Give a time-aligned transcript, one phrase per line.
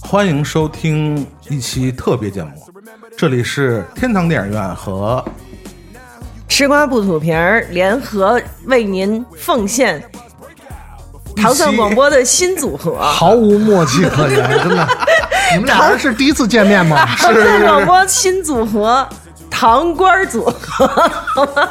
[0.00, 2.50] 欢迎收听一期特别节目，
[3.16, 5.22] 这里是天堂电影院和
[6.48, 10.02] 吃瓜不吐皮儿联合为您奉献
[11.36, 12.98] 糖蒜广播的新组合。
[13.00, 14.88] 毫无默契可言，真的。
[15.52, 17.04] 你们俩人是第一次见面吗？
[17.16, 19.06] 糖蒜广播新组合。
[19.58, 21.68] 糖官组合，好吗？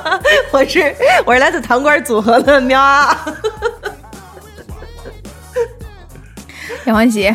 [0.52, 0.94] 我是
[1.26, 3.18] 我是来自糖官组合的喵啊，
[6.84, 7.34] 杨欢喜，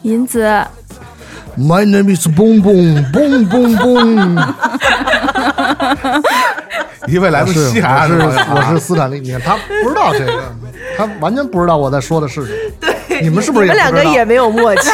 [0.00, 0.42] 银子
[1.58, 4.54] ，My name is 蹦蹦蹦蹦蹦，
[7.06, 10.56] 一位来自西海岸我是的朋友啊我是斯坦利，你看他不知道这个，
[10.96, 12.58] 他完全不知道我在说的是什么。
[12.80, 14.88] 对，你们是不是你们也不知道两个也没有默契？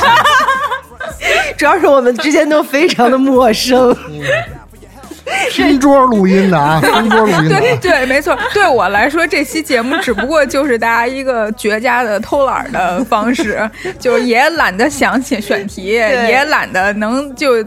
[1.60, 3.94] 主要是我们之间都非常的陌生。
[5.52, 6.80] 拼桌录音的啊？
[6.82, 7.60] 拼桌录音的啊。
[7.60, 8.34] 对 对，没错。
[8.54, 17.62] 对我来说，这期节目只不过就是大家一个绝佳的偷懒的方式，就是也懒得想选选题，也懒得能就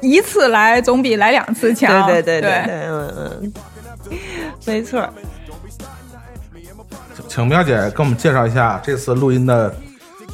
[0.00, 2.04] 一次来，总比来两次强。
[2.08, 3.52] 对对对对对，嗯嗯，
[4.66, 5.08] 没错。
[7.28, 9.72] 请喵姐给我们介绍一下这次录音的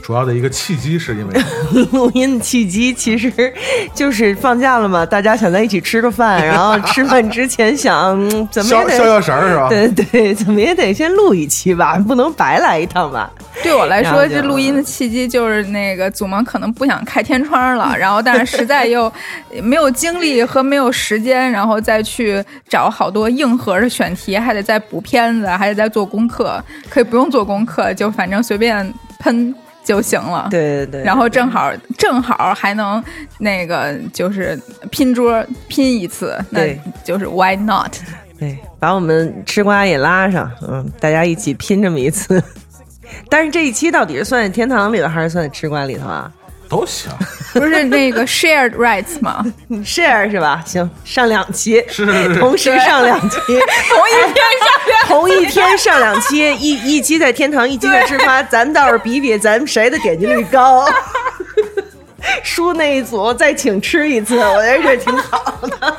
[0.07, 1.41] 主要的一个契机，是因为
[1.91, 3.53] 录音的契机其实
[3.93, 9.69] 就是放假了嘛，大家想在一起吃个饭， 然后吃饭之前想嗯怎么也得消消消神儿是吧？
[9.69, 13.29] 对对，怎么也得先录一期吧， 不能白来一趟吧。
[13.65, 19.13] 对我来说，这录音的契机就是那个祖萌可能不想开天窗了，然后但是实在又
[19.61, 26.63] 没有精力和没有时间，然后再去找好多硬核的选题，还得再补片子，还得再做功课。
[26.89, 29.53] 可以不用做功课，就反正随便喷
[29.87, 30.49] 就行了。
[30.51, 33.03] 对对对，然后正好正好还能
[33.39, 37.95] 那个就是拼桌拼一次，那对就是 why not？
[38.39, 42.43] 对，把我们吃瓜也拉上，嗯，大家一起拼这么一次。
[43.31, 46.31] 但是这一期到底是算在天堂里头，还是算在吃瓜里头啊
[46.69, 47.11] 都行，
[47.53, 49.45] 不是那个 shared rights 吗
[49.85, 50.63] ？？share 是吧？
[50.67, 54.97] 行，上两期，是是是同时上两期， 同一天上面。
[55.07, 60.85] 同一天上两期，一一期在天堂，一期在吃瓜，咱倒是比比咱们谁的点击率高。
[62.43, 65.97] 输那一组再请吃一次，我觉得这挺好的。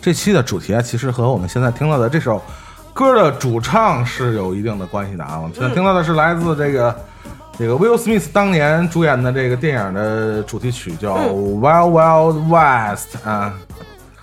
[0.00, 2.40] 这期的主题啊，其实和我们现在听到的这首
[2.94, 5.38] 歌的主唱是有一定的关系的啊。
[5.38, 6.96] 我们现在听到的是来自这个、
[7.58, 11.16] 这个 Will Smith 当年主演的这个电影的主题曲，叫
[11.58, 13.52] 《Wild Wild West》啊，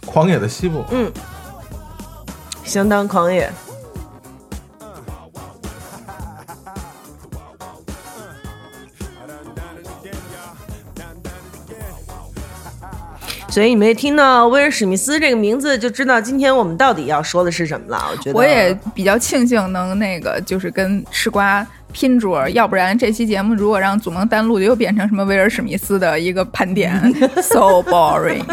[0.06, 0.84] 狂野的西部。
[0.92, 1.12] 嗯
[2.64, 3.52] 相当狂野。
[13.56, 18.06] 所以你们听到威尔史密斯这个名字，就知道今天我们到底要说的是什么了。
[18.12, 27.02] 我觉得我也比较庆幸能那个，就是跟吃瓜拼桌，要不然这期节目如果让祖萌单录，就又变成什么威尔史密斯的一个盘点，
[27.42, 28.44] so boring。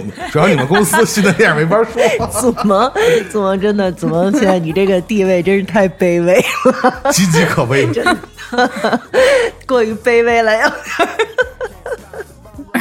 [0.30, 2.92] 主要你们公司新的电影没法说， 祖萌，
[3.30, 7.86] 祖萌真的，祖萌现在你这个地位真是太卑微了，岌岌可危。
[7.92, 8.16] 真的
[9.66, 11.08] 过于卑微了，有点儿。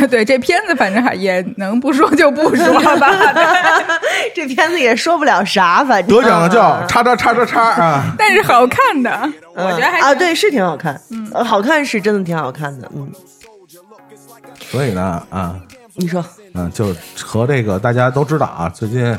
[0.10, 3.08] 对这片子，反正还也能不说就不说吧。
[4.34, 6.18] 这片子也说不了啥，反正。
[6.18, 8.04] 得奖的叫叉叉叉叉叉啊！
[8.18, 13.12] 但是好看的，我觉得还啊，对，是挺好看，嗯，好看是真的挺好看的，嗯，
[14.72, 15.56] 所以呢，啊，
[15.94, 16.88] 你说，嗯，就
[17.24, 19.18] 和这个大家都知道啊，最近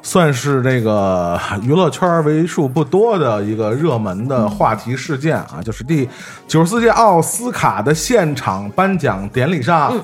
[0.00, 6.08] 算是这个娱乐圈为数不多的一个热门的话题事件啊，就是第
[6.48, 9.94] 九十四届奥斯卡的现场颁奖典礼上，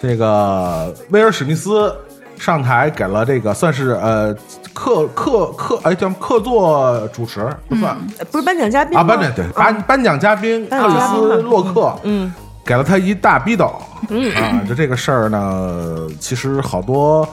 [0.00, 1.92] 这个威尔史密斯
[2.36, 4.34] 上台给了这个算是呃
[4.72, 9.16] 客客客哎叫客座主持不算、呃不是颁奖嘉宾啊，吗？
[9.16, 12.32] 颁奖对颁颁奖嘉宾克里斯洛克，嗯，
[12.64, 13.72] 给了他一大逼斗，
[14.08, 17.28] 嗯啊，就这个事儿呢，其实好多。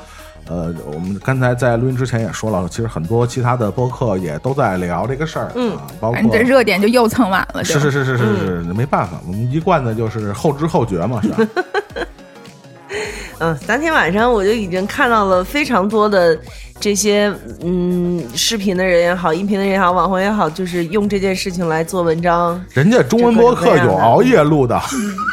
[0.47, 11.47] 呃，我们刚才在录音之前也说了，其实很多其他的播客也都在聊这个事儿，嗯，包括反正这热点就又蹭晚了，是是是是是是是，没办法，我们一贯的就是后知后觉嘛，是吧？
[13.39, 16.37] 嗯，当天晚上我就已经看到了非常多的
[16.81, 17.31] 这些
[17.61, 22.59] 嗯视频的人也好，音频的人也好，网红也好，就是用这件事情来做文章。
[22.73, 24.81] 人家中文播客有熬夜录的，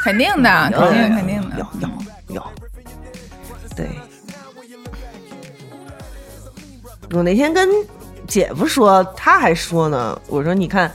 [0.05, 1.57] 肯定的， 肯定肯定的。
[1.59, 2.43] 有有有，
[3.75, 3.89] 对。
[7.13, 7.67] 我那天跟
[8.27, 10.93] 姐夫说，他还说呢，我说你看，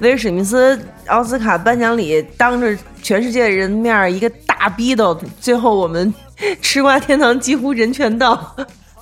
[0.00, 6.12] 威尔史密斯奥斯卡颁奖礼当着全世界人面儿一个大逼斗，最后我们
[6.60, 8.54] 吃瓜天堂几乎人全到。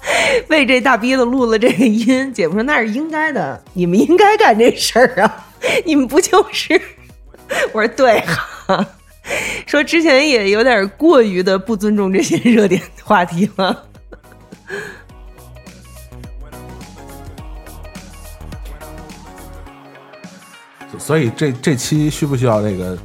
[0.49, 5.47] 为这大逼子录了这个音，姐夫说那是应该的，你们应该干这事儿啊，
[5.85, 6.81] 你们不就是？
[7.73, 8.87] 我说对哈、
[9.67, 13.85] 说之前也有点过于的不尊重这些热点话题了。
[20.99, 22.97] 所以这这期需不需要这个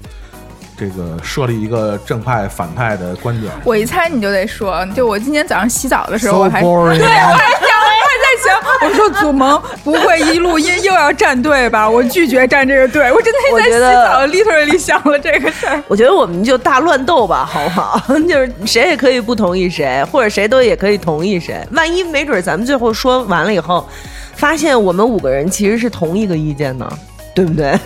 [0.81, 3.54] 这个设立一个正派反派的观点？
[3.63, 11.88] 我一猜你就得说，就我今天早上洗澡的时候，So 我还对我还想，我还在想，我说祖萌不会一路又又要站队吧？
[11.88, 15.83] 我拒绝站这个队，我真的在洗澡 literally 想了这个事儿。
[15.88, 18.01] 我觉得我们就大乱斗吧，好不好？
[18.28, 21.63] 就是谁也可以不同意谁，或者谁都也可以同意谁。
[21.74, 23.88] 万一没准咱们最后说完了以后，
[24.36, 26.92] 发现我们五个人其实是同一个意见呢，
[27.36, 27.78] 对不对？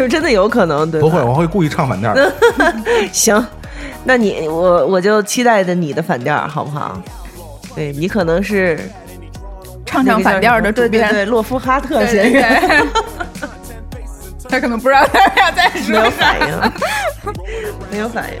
[0.00, 1.06] 就真的有可能，对吧？
[1.06, 2.32] 不会，我会故意唱反调的。
[3.12, 3.46] 行，
[4.02, 6.98] 那你我我就期待着你的反调，好不好？
[7.74, 8.80] 对你可能是
[9.84, 13.48] 唱唱反调的主编，对对对，洛夫哈特对先对生对
[14.48, 15.96] 他可能不知道他俩在没。
[15.98, 16.72] 有反应，
[17.92, 18.40] 没有反应。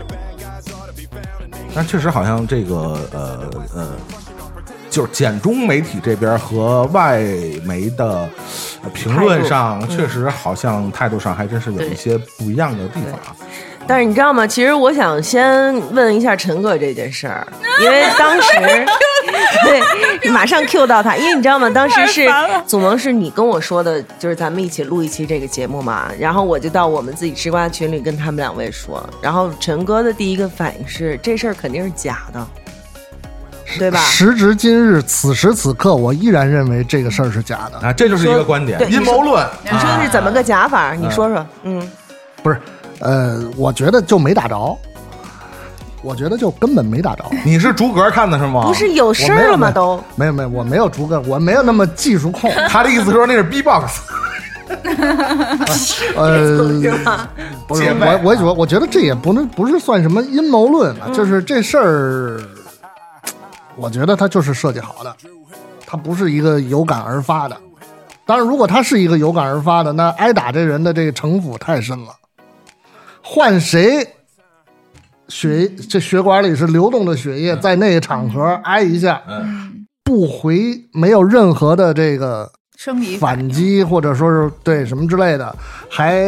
[1.74, 3.88] 但确实好像这个呃呃，
[4.90, 7.22] 就是简中媒体这边和外
[7.64, 8.28] 媒的
[8.82, 13.36] 呃评论上，确实好像态度上还真是有一些不一样的地方啊。
[13.86, 14.46] 但是你知道吗？
[14.46, 17.46] 其实我想先问一下陈哥这件事儿，
[17.82, 18.50] 因为当时
[19.66, 21.68] 对马上 Q 到他，因为你知道吗？
[21.70, 22.28] 当时是
[22.66, 32.46] 祖萌是你跟我说的，就是咱们一起录一期这个节目嘛，然后我就到我们自己吃瓜群里跟他们两位说，然后陈哥的第一个反应是这事儿肯定是假的，
[33.78, 33.98] 对吧？
[34.00, 37.86] 时至今日，此时此刻，我依然认为这个事儿是假的。
[37.86, 39.46] 啊，这就是一个观点，阴谋论。
[39.62, 40.92] 你说的是怎么个假法？
[40.94, 41.82] 你说说，嗯，
[42.42, 42.60] 不是，
[43.00, 44.76] 呃，我觉得就没打着，
[46.02, 47.24] 我觉得就根本没打着。
[47.44, 48.62] 你是逐格看的是吗？
[48.66, 49.70] 不是有事儿了吗？
[49.70, 52.50] 都没有没有，我没有逐格，我没有那么技术控。
[52.68, 54.00] 他的意思说那是 B-box，
[56.16, 57.28] 呃，是吗？
[57.66, 62.40] 不是我，我我我觉得这也不能不是算什么阴谋论吧，就是这事儿，
[63.80, 65.16] 我觉得它就是设计好的，
[65.86, 67.56] 它不是一个有感而发的。
[68.26, 72.12] 当然，如果他是一个有感而发的，那挨打这人的这个城府太深了。
[73.22, 74.06] 换谁，
[75.26, 85.52] 血这血管里是流动的血液，在那个场合挨一下，嗯，不回，没有任何的这个生理反击，或者说是对什么之类的，
[85.88, 86.22] 还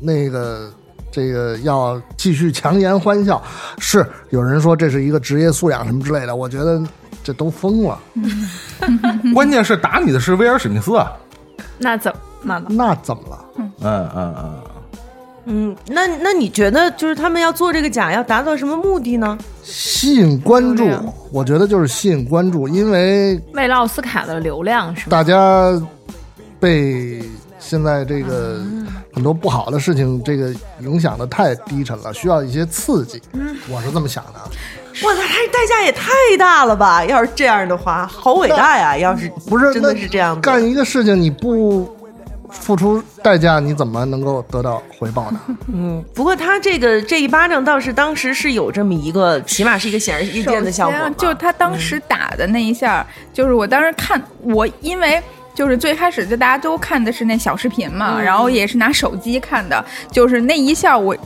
[0.00, 0.72] 那个
[1.12, 3.40] 这个要继续强颜欢笑。
[3.78, 6.82] 是有人说这是一个职业素养什么之类的，我觉得
[7.22, 7.96] 这都疯了。
[9.32, 11.12] 关键是打你的是威尔史密斯啊。
[11.78, 12.12] 那怎
[12.42, 12.66] 么了？
[12.70, 13.44] 那怎么了？
[13.56, 14.62] 嗯嗯嗯，
[15.44, 19.36] 嗯，那那你觉得就是他们要做这个假，要达到什么目的呢？
[19.62, 20.88] 吸引关注，
[21.32, 25.06] 我觉得就是吸引关注，因为为了奥斯卡的流量是吗？
[25.10, 25.70] 大家
[26.60, 27.22] 被
[27.62, 28.60] 现在这个
[29.14, 33.22] 很多不好的事情这个影响的太低沉了，需要一些刺激。
[33.68, 34.32] 我是这么想的。
[35.06, 37.02] 哇，他代价也太大了吧！
[37.04, 38.98] 要是这样的话，好伟大呀！
[38.98, 41.96] 要是不是真的是这样，干一个事情你不
[42.50, 45.40] 付出代价，你怎么能够得到回报呢？
[45.72, 55.22] 嗯，不过他这个这一巴掌倒是当时是有这么一个，起码是一个显而易见的效果就他当时打的那一下，就是我当时看我因为。
[55.54, 58.24] 就是最开始就大家都看的是那小视频嘛，嗯。
[58.24, 61.16] 然后也是拿手机看的，就是那一下我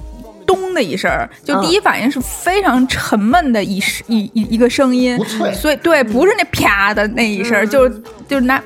[0.47, 1.11] 咚的一声，
[1.45, 1.63] 就嗯。
[1.63, 5.19] 第一反应是非常沉闷的一声一一一个声音，
[5.55, 7.89] 所以对，不是那啪的那一声就
[8.29, 8.63] 就是拿。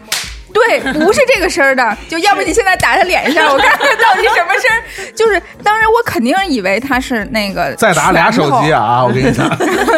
[0.52, 5.12] 对，不是这个声儿的， 就要不你现在打他脸上，我看看到底什么声儿。
[5.14, 9.04] 就是，当然我肯定以为他是那个再打俩手机啊！
[9.04, 9.47] 我跟你讲，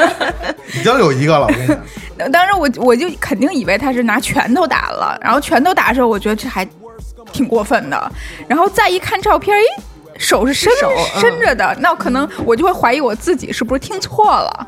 [0.74, 1.46] 已经有一个了。
[1.46, 1.66] 我跟你
[2.18, 6.66] 讲，当时我我就肯定以为他是拿拳头打了，然后拳头打的时候，我觉得这还
[7.32, 8.12] 挺过分的。
[8.46, 9.64] 然后再一看照片，诶，
[10.18, 14.66] 手是伸手嗯伸着的，那可能我就会怀疑我自己是不是听错了。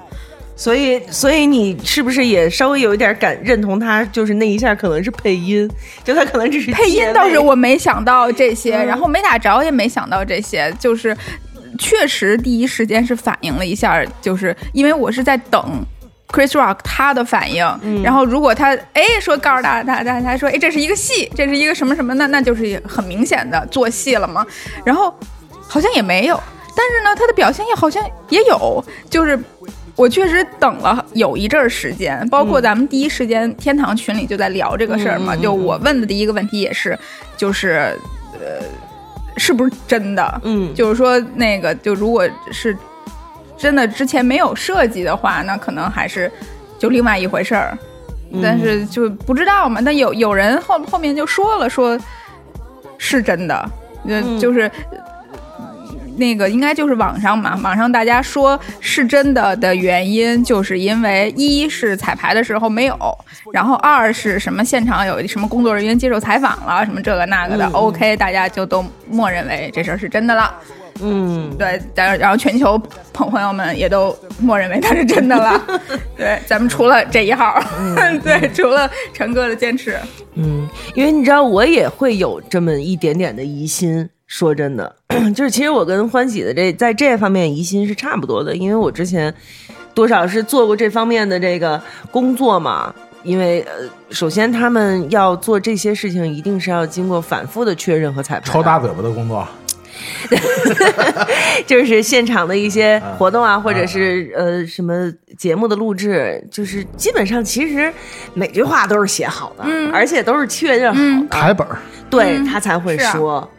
[0.56, 4.04] 所以，所以你是不是也稍微有一点感认同他？
[4.06, 5.68] 就是那一下可能是配音，
[6.04, 11.16] 就他可能只是配音倒是我没想到这些，嗯然后没打着也没想到这些，就是
[11.78, 15.84] 确实第一时间是反应了一下，就是因为我是在等。
[16.28, 24.44] Chris Rock 他的反应，嗯然后如果他哎说告诉他他他他说哎这是一个戏，这是一个什么什么，那那就是很明显的做戏了嘛。
[24.84, 25.14] 然后
[25.68, 26.42] 好像也没有，
[26.74, 29.38] 但是呢他的表现也好像也有，就是
[29.96, 35.36] 我确实等了有一阵儿时间，包括咱们第一时间天堂群里就在聊这个事儿嘛。
[35.36, 36.98] 就我问的第一个问题也是，
[37.36, 37.96] 就是
[38.32, 38.60] 呃，
[39.36, 40.40] 是不是真的？
[40.42, 42.76] 嗯，就是说那个，就如果是
[43.56, 46.30] 真的之前没有设计的话，那可能还是
[46.76, 47.78] 就另外一回事儿。
[48.42, 49.80] 但是就不知道嘛。
[49.80, 51.96] 但有有人后后面就说了，说
[52.98, 53.54] 是真的，
[54.08, 54.68] 呃，嗯就是。
[56.16, 62.96] 那个应该就是网上嘛，网上大家说是真的的原因，就是因为一是彩排的时候没有，
[63.52, 70.54] 然后二是什么现场有什么工作人员接受采访了，什么这个那个的、嗯 o k 大家就都默认为这事儿是真的了。
[71.00, 72.78] 嗯，对，然然后全球
[73.12, 75.60] 朋朋友们也都默认为它是真的了。
[76.16, 77.60] 对，咱们除了这一号，
[78.22, 79.98] 对，除了陈哥的坚持，
[80.36, 84.08] 嗯，因为你知道，我也会有这么一点点的疑心。
[84.26, 84.96] 说真的，
[85.34, 89.32] 就是其实我跟欢喜的这在这方面疑心是差不多的，因为我之前
[89.94, 92.94] 多少是做过这方面的这个工作嘛。
[93.22, 98.52] 因为呃，首先他们要做这些事情，一定是要经过反复的确认和彩排的。
[98.52, 99.48] 抽大嘴巴的工作，
[101.66, 107.90] 就是现场的一些活动啊，或者是呃什么节目的录制，就是基本上其实
[108.34, 111.78] 每句话都是写好的，而且都是确认好的，台本儿
[112.10, 113.50] 对嗯他才会是啊说。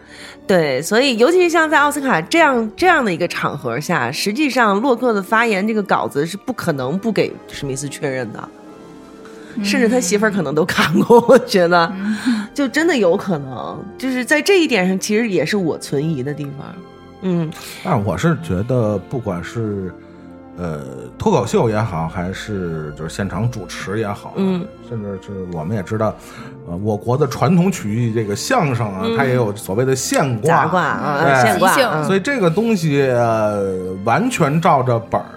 [0.47, 8.49] 对，所以尤其是像在奥斯卡这样这样的一个场合下，实际上洛克的发言这个稿子是不可能不给史密斯确认的，
[9.63, 11.91] 甚至他媳妇儿可能都看过， 我觉得，
[12.53, 16.75] 就真的有可能，就是在这一点上，其实也是我存疑的地方。
[17.21, 17.51] 嗯。
[17.83, 19.91] 但我是觉得，不管是
[20.57, 20.79] 呃
[21.17, 26.15] 脱口秀也好，还是就是现场主持也好，嗯，甚至是我们也知道，
[26.67, 35.27] 呃，我国的传统曲艺这个相声啊，它也有所谓的现挂，啊，对现挂啊，所以这个东西、呃、完全照着本儿，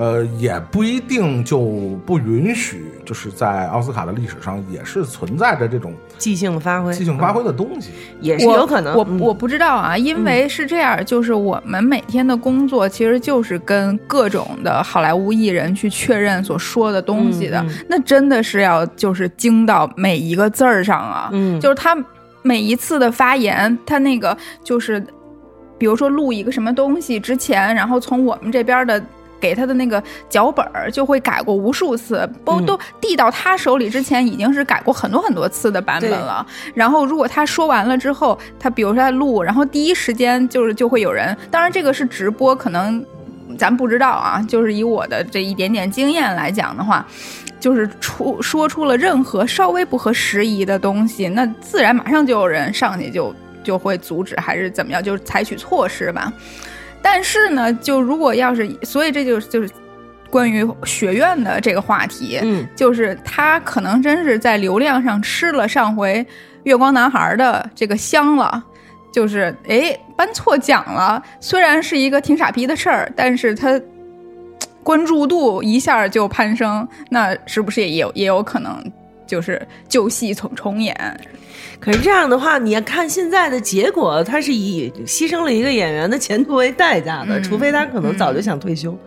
[0.00, 1.60] 呃，也不一定就
[2.06, 2.86] 不允许。
[3.04, 7.90] 就是在奥斯卡的历史上，也是存在着这种即兴发挥，即兴发挥的东西。
[8.20, 8.94] 也是有可能。
[8.94, 21.96] 嗯我我不知道啊，因为是这样，就是我们每天的工作其实就是跟各种的好莱坞艺人去确认所说的东西的，那真的是要就是精到每一个字儿上啊，嗯就是他
[22.42, 25.04] 每一次的发言，他那个就是，
[25.76, 29.02] 比如说录一个什么东西之前，然后从我们这边的。
[29.40, 36.46] 给他的那个脚本儿就会改过无数次，都嗯都递到他手里之前，已经是改过很多很多次的版本了。
[36.74, 43.04] 然后如果他说完了之后，他比如说在录，然后第一时间就是就会有人，当然这个是直播，可能
[43.58, 44.44] 咱不知道啊。
[44.46, 47.06] 就是以我的这一点点经验来讲的话，
[47.58, 56.32] 就是出说出了任何稍微不合时宜的东西，那自然马上就有人上去就就会阻止，还是怎么样，就是采取措施吧。
[57.02, 59.68] 但是呢，就如果要是，所以这就是就是
[60.28, 66.24] 关于学院的这个话题，嗯就是他可能真是在流量上吃了上回
[66.64, 68.64] 月光男孩的这个香了。
[69.12, 73.80] 就是哎，颁错奖了，虽然是一个挺傻逼的事儿，但是他
[74.84, 78.80] 关注度一下就攀升，那是不是也有也有可能
[79.30, 80.96] 就是旧戏重重演？
[81.78, 88.98] 可是这样的话，你要看现在的结果，他是以牺牲了一个演员的前途为代价的，嗯除非他可能早就想退休，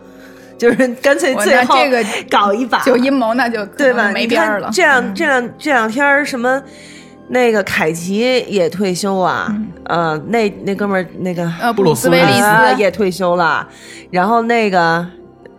[0.56, 4.10] 就是干脆最后这个 搞一把，就阴谋，那就对吧？
[4.14, 4.68] 没你边儿了。
[4.68, 6.62] 看这样嗯这样这两天儿什么。
[7.28, 9.50] 那个凯奇也退休啊，
[9.84, 13.66] 呃，那那哥们儿那个呃，布鲁斯斯威利斯呃也退休了，
[14.10, 15.04] 然后那个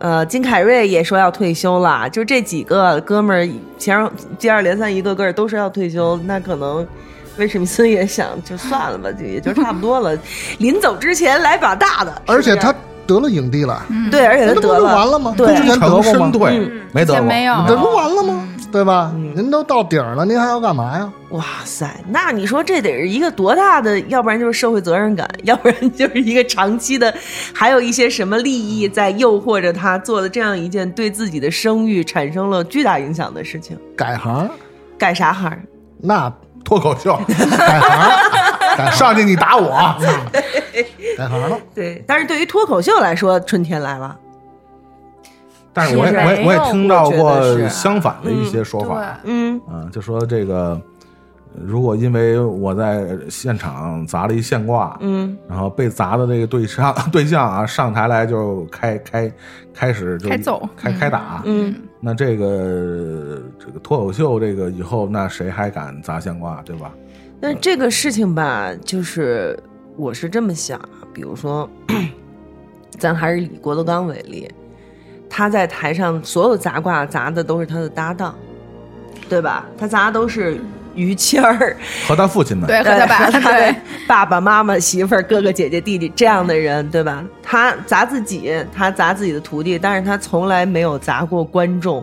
[0.06, 4.08] 呃金凯瑞也说要退休了，就这几个哥们儿前
[4.38, 6.86] 接二连三一个个都说要退休，那可能
[7.40, 10.16] 威史密斯也想就算了吧， 就也就差不多了，
[10.60, 12.72] 临走之前来把大的，而且他
[13.08, 14.80] 得了影帝了，对，而且他得了。
[14.80, 15.34] 就完了吗？
[15.36, 15.48] 对。
[15.48, 16.32] 他之前得过吗？
[16.32, 17.66] 对，没得过，没有。
[17.68, 18.48] 这不完了吗？
[18.68, 19.12] 嗯对吧？
[19.36, 21.12] 您都到顶了，您还要干嘛呀？
[21.30, 24.00] 哇塞，那你说这得是一个多大的？
[24.02, 27.14] 要不然就是社会责任感， 要不然就是一个长期的，
[27.54, 33.78] 还有一些什么利益在诱惑着他做的这样一件对自己的声誉产生了巨大影响的事情。
[33.96, 34.50] 改行，
[34.98, 35.58] 改啥行？
[35.98, 36.32] 那
[36.64, 39.70] 脱口秀， 改行，改行，上去你打我，
[41.18, 41.58] 改行了。
[41.74, 44.18] 对，但是对于脱口秀来说，春天来了。
[45.76, 49.62] 但是我也我也我也听到过相反的一些说法，对嗯。
[49.68, 50.82] 啊，就说这个，
[51.54, 59.32] 如果因为我在现场砸了一现挂，嗯，然后被砸的这个对象 对象啊上台来就开开
[59.74, 66.92] 开始就开揍开开打，嗯，那这个这个脱口秀这个以后那谁还敢砸现挂对吧？
[67.42, 69.60] 那这个事情吧，就是
[69.98, 71.70] 我是这么想啊，比如说，
[72.98, 74.50] 咱还是以郭德纲为例，
[75.38, 78.34] 他在台上所有砸挂砸的都是他的搭档，
[79.28, 79.66] 对吧？
[79.78, 80.58] 他砸的都是
[80.94, 81.76] 于谦儿，
[82.08, 83.76] 和他父亲们，对，和他爸，他的对，
[84.08, 87.22] 爸爸妈妈、媳妇儿、哥哥姐姐、弟弟这样的人，对吧？
[87.44, 92.02] 他砸自己，他砸自己的徒弟，但是他从来没有砸过观众，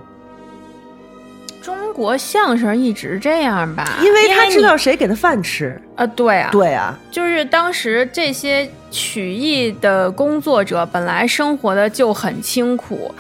[1.92, 5.78] 中国相声一直这样吧，因为他知道谁给他饭吃。
[5.94, 13.14] 啊，对啊，对啊，就是当时这些曲艺的工作者本来生活的就很清苦，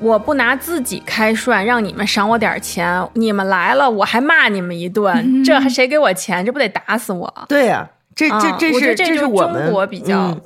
[0.00, 6.44] 我不拿自己开涮，让你们赏我点钱，你们来了我还骂你们一顿，这还谁给我钱？
[6.44, 7.32] 这不得打死我？
[7.48, 10.40] 对呀、这这啊这是这是是我们中国比较嗯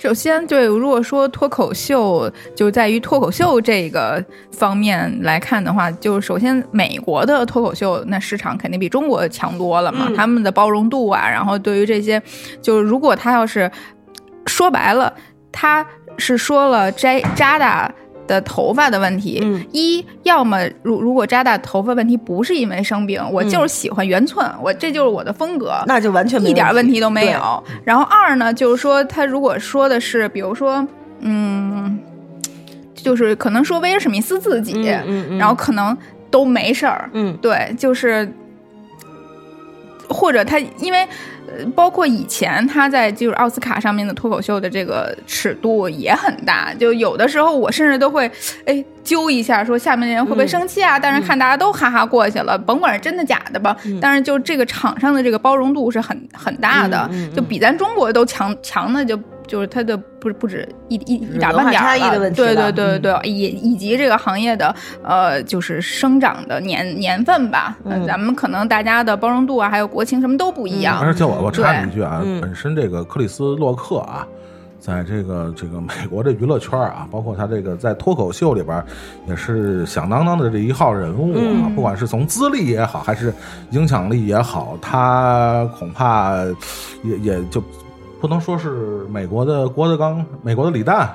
[0.00, 12.20] 首先，对，如果说脱口秀，就在于脱口秀这个方面来看的话，就首先美国的脱口秀那市场肯定比中国强多了嘛，嗯他们的包容度啊，然后对于这些，
[12.62, 13.70] 就是如果他要是
[14.46, 15.12] 说白了，
[15.52, 17.92] 他是说了摘扎达。
[18.30, 19.64] 的头发的问题，嗯。
[19.72, 27.64] 一要么如如果扎大头发问题不是因为生病，我就是喜欢圆寸，我这就是我的风格，那就完全没一点问问题都没有。
[27.84, 30.86] 然后二呢，就是说他如果说的是，比如说，
[31.20, 31.98] 嗯，
[32.94, 35.38] 就是可能说威尔史密斯自己，嗯嗯嗯。
[35.38, 35.96] 然后可能
[36.30, 37.36] 都没事儿，嗯。
[37.42, 38.32] 对，就是
[40.10, 41.08] 或者他因为。
[41.52, 48.30] 呃包括以前他在就是奥斯卡上面的脱口秀的这个尺度也很大，就有的时候我甚至都会
[48.64, 50.96] 哎揪一下，说下面的人会不会生气啊？
[50.96, 59.18] 但是看大家都哈哈过去了，甭管是真的假的吧，但是就这个场上的这个包容度是很很大的，就比咱中国都强强的就
[59.50, 71.00] 就是它的不不止一一一点半点儿了差异的问题对对对对对，以以及这个行业的呃就是生长的年年份吧，嗯咱们可能大家的包容度啊，还有国情什么都不一样。
[71.00, 74.24] 而且我我插你一句啊，嗯本身这个克里斯洛克啊，
[74.78, 78.80] 在这个这个美国的娱乐圈啊，包括他这个在脱口秀里边，
[79.26, 81.40] 也是响当当的这一号人物啊。
[81.42, 83.34] 嗯不管是从资历也好，还是
[83.70, 86.36] 影响力也好，他恐怕
[87.02, 87.62] 也也就
[88.20, 91.08] 不能说是美国的郭德纲、美国的李诞，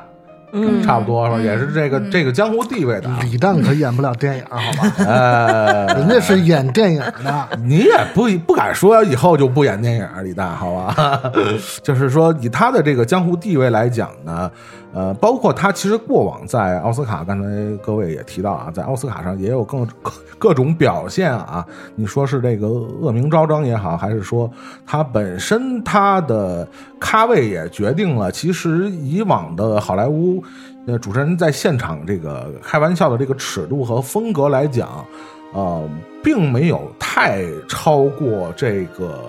[0.52, 1.40] 嗯差不多是吧？
[1.40, 3.20] 也是这个这个江湖地位的啊。
[3.24, 4.94] 李诞可演不了电影，好吧？
[5.06, 7.50] 呃， 人家是演电影的。
[7.64, 11.22] 你也不不敢说以后就不演电影，李诞，好吧？
[11.84, 14.50] 就是说，以他的这个江湖地位来讲呢，
[14.96, 21.66] 呃，包括他其实过往在奥斯卡，刚才各位也提到啊，在奥斯卡上也有更各各种表现啊。
[21.96, 24.50] 你说是这个恶名昭彰也好，还是说
[24.86, 26.66] 他本身他的
[26.98, 30.42] 咖位也决定了，其实以往的好莱坞。
[30.88, 35.04] 呃，主持人在现场这个开玩笑的这个尺度和风格来讲，
[35.52, 35.84] 呃，
[36.24, 39.20] 并没有太超过这个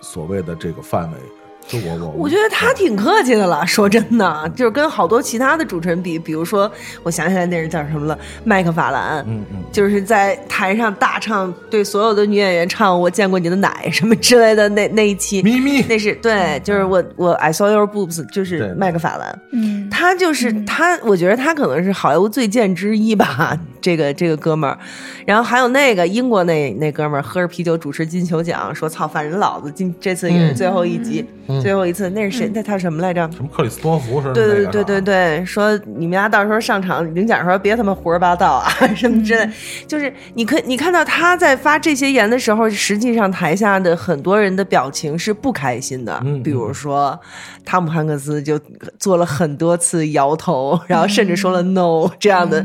[0.00, 1.18] 所谓的这个范围。
[1.66, 6.70] 就我我我觉得他挺客气的了，说真的，就是跟好多其他的主持人比，比如说，
[7.02, 24.76] 我想起来那人叫什么了，麦克法兰，嗯嗯，就是在台上大唱，对所有的女演员唱“我见过你的奶”什么之类的那那一期，咪咪那是对，就是我我 I saw your boobs，就是麦克法兰，嗯，他就是他，我觉得他可能是好莱坞最贱之一吧，这个这个哥们儿。
[25.24, 31.24] 然后还有那个英国那那哥们儿喝着啤酒主持金球奖，说操反人老子今这次也是最后一集，
[31.60, 32.50] 最后一次，那是谁？
[32.54, 33.28] 那他什么来着？
[33.32, 39.50] 什么克里斯托弗是对对对对对，说你们俩到时候上场领奖的时候别他妈胡说八道啊 什么之类，
[39.86, 47.18] 就是你可你看到他在发这些言的时候，实际上台下的很多人的表情是不开心的，嗯比如说
[47.64, 48.58] 汤姆汉克斯就
[48.98, 52.64] 做了很多次摇头，然后甚至说了 no 这样的，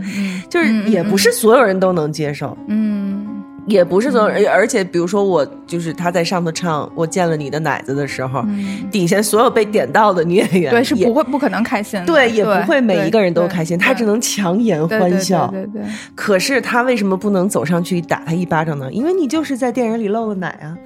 [0.49, 3.25] 就是也不是所有人都能接受，嗯
[3.67, 8.43] 也不是所有人，而且比如说我就是他在上头唱《我见了你的奶子》的时候，
[8.89, 15.47] 底下所有被点到的女演员对，是也不会不可能开心的，对，也不会每一个人都开心，对他只能强颜欢笑。
[15.47, 15.91] 对对对对。
[16.15, 18.91] 可是他为什么不能走上去打他一巴掌呢？
[18.91, 20.77] 因为你就是在电影里露了奶啊，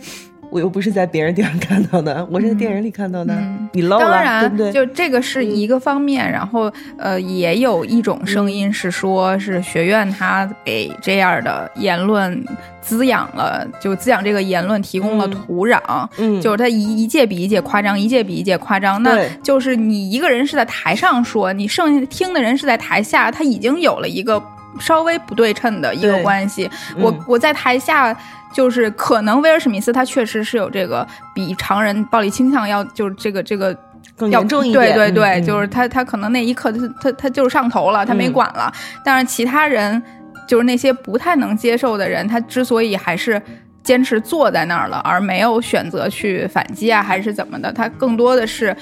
[0.52, 4.72] 我又不是在别人地方看到的，我是在电影里看到的，嗯你漏了，对当然不，对？
[4.74, 12.44] 就这个是一个方面，然后呃，也有一种声音是说，是学院他给这样的言论
[12.82, 15.80] 滋养了，就滋养这个言论提供了土壤，
[16.18, 19.02] 嗯就是他一一届比一届夸张，一届比一届夸张。
[19.02, 24.44] 那就是你一个人是在台上说，你剩下听的人是在台下，他已经有了一个
[24.82, 26.70] 稍微不对称的一个关系。
[26.98, 28.14] 嗯我我在台下。
[28.54, 33.76] 就是可能威尔史密斯他确实是有这个比常人暴力倾向要就是这个这个
[34.16, 38.72] 更要严重一点，对对对，嗯就是他他可能那一刻他他他就是上头了，他没嗯管了。
[39.04, 40.02] 但是其他人
[40.48, 43.42] 就是那些不太能接受的人，他之所以还是。
[43.84, 47.74] 坚持坐在那儿了，而没有选择去反击啊，还是怎么的？
[47.74, 48.78] 他更多的是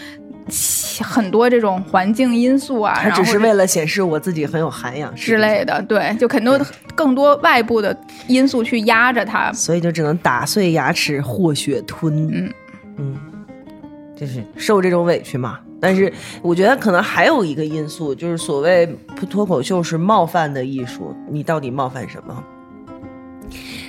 [1.04, 6.60] 很多这种环境因素啊，他只是为了显示我自己很有涵养之类的，对，就很多
[6.96, 7.96] 更多外部的
[8.28, 9.52] 因素去压着他。
[9.54, 12.28] 所以就只能打碎牙齿和血吞。
[12.28, 12.54] 嗯
[12.98, 13.18] 嗯，
[14.16, 15.60] 就是受这种委屈嘛。
[15.82, 18.86] 但是我觉得可能还有一个因素，就是所谓
[19.30, 22.44] 脱口秀是冒犯的艺术，你到底冒犯什么？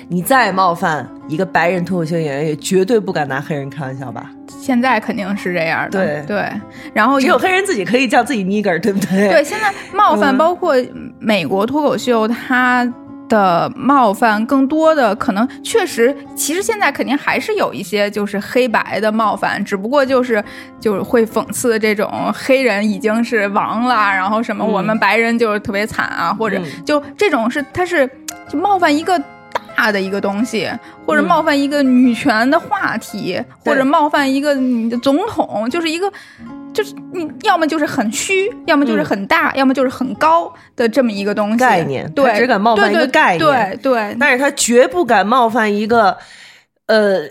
[0.07, 4.29] 你再冒犯一个白人脱口秀演员，也绝对不敢拿黑人开玩笑吧？
[4.47, 6.49] 现在肯定是这样的，对对。
[6.93, 9.29] 然后只有黑人自己可以叫自己 nigger，对不对？
[9.29, 10.75] 对，现在冒犯嗯包括
[11.19, 12.85] 美国脱口秀，它
[13.29, 20.43] 的冒犯更多的可能确实，其实现在肯定还是有一些就是黑白的冒犯，只不过就是
[20.79, 28.05] 就是会讽刺这种黑人已经是王了，然后什么嗯我们白人就是特别惨啊，或者嗯就这种是它是
[28.49, 29.19] 就冒犯一个。
[29.75, 30.69] 大的一个东西，
[31.05, 31.31] 或者嗯。
[31.31, 36.11] 冒犯一个女权的话题，或者冒犯一个你的总统，就是一个，
[36.73, 41.57] 就是你要么就是很虚，要么就是很大，要么就是很高的这么一个东西。
[41.57, 43.39] 概念对，只敢冒犯一个对对概念。
[43.39, 46.17] 对对，但是他绝不敢冒犯一个
[46.87, 47.21] 呃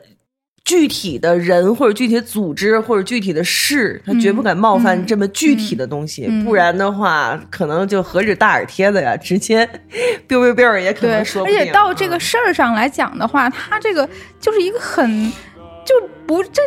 [0.71, 9.69] 具体的人或者具体的组织或者具体的事，他绝不敢冒犯这么具体的东西，嗯嗯不然的话，可能就何止大耳贴子呀，直接
[10.29, 11.45] biu biu biu 也可对，能说。
[11.45, 15.33] 而且到这啊个事儿上来讲的话，他这个就是一个很
[15.85, 16.63] 就不这。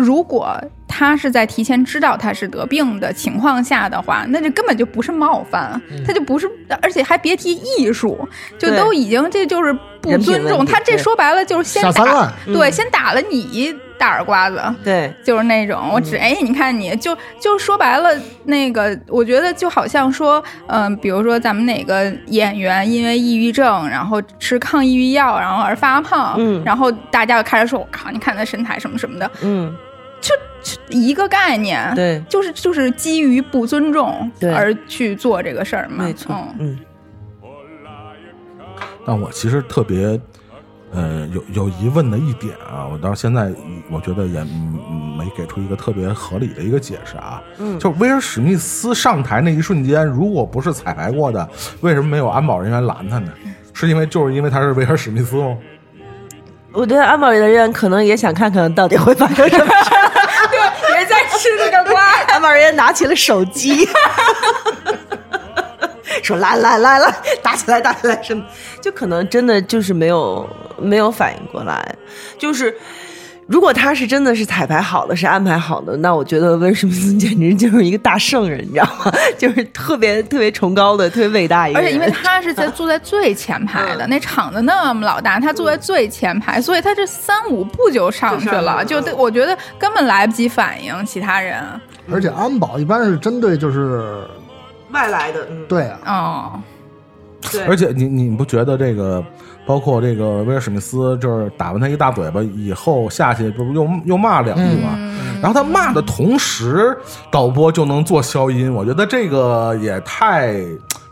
[0.00, 0.58] 如果
[0.88, 6.02] 他是在提前知道他是得病的情况下的话，那这根本就不是冒犯，嗯。
[6.04, 6.50] 他就不是，
[6.82, 10.80] 而且还别提艺术，就都已经这就是不尊重他。
[10.80, 14.60] 这说白了就是先打对，先打了你一大耳刮子。
[14.82, 18.10] 对，就是那种，我只哎，你看你就就说白了，
[18.44, 26.60] 那个我觉得就好像说，嗯、比如说咱们哪个演员因为抑郁症，然后吃抗抑郁药，然后而发胖，嗯。
[26.64, 29.72] 然后大家就开始说，我靠，你看他身材什么什么的，嗯，
[30.20, 36.78] 就就一个概念，对，就是就是基于不尊重对而去做这个事儿嘛，没错嗯，
[37.42, 37.48] 嗯，
[39.06, 40.20] 但我其实特别，
[40.92, 43.50] 呃，有有疑问的一点啊，我到现在
[43.90, 44.44] 我觉得也
[45.16, 47.42] 没给出一个特别合理的一个解释啊。
[47.58, 51.48] 嗯就威尔史密斯上台那一瞬间，如果不是彩排过的，
[51.80, 53.32] 为什么没有安保人员拦他呢？
[53.72, 55.56] 是因为就是因为他是威尔史密斯吗？
[56.72, 59.89] 我觉得安保人员可能也想看看到底会发生什么事
[62.40, 63.86] 个瓜，安保人员拿起了手机，
[66.22, 68.42] 说来来来来，打起来打起来什么？
[68.80, 70.48] 就可能真的就是没有
[70.78, 71.94] 没有反应过来，
[72.38, 72.74] 就是。
[73.50, 79.12] 如果他是真的是彩排好的，是安排好的，那我觉得温史密斯简直就是一个大圣人，你知道吗？
[79.36, 81.88] 就是特别特别崇高的、特别伟大一个人。
[81.88, 91.60] 而且因为他是在坐在最前排的，那场子那么老大，他坐在最前排，所以他这三五步就上去了，就我觉得根本来不及反应其他人。
[92.12, 94.22] 而且安保一般是针对就是
[94.92, 96.52] 外来的，嗯，对啊，哦，
[97.52, 99.22] 对，而且你你不觉得这个，
[99.66, 104.98] 包括这个威尔史密斯，就是打完他一大嘴巴以后下去，不是又又骂两句吗？
[105.40, 106.96] 然后他骂的同时，
[107.30, 110.52] 导播就能做消音，我觉得这个也太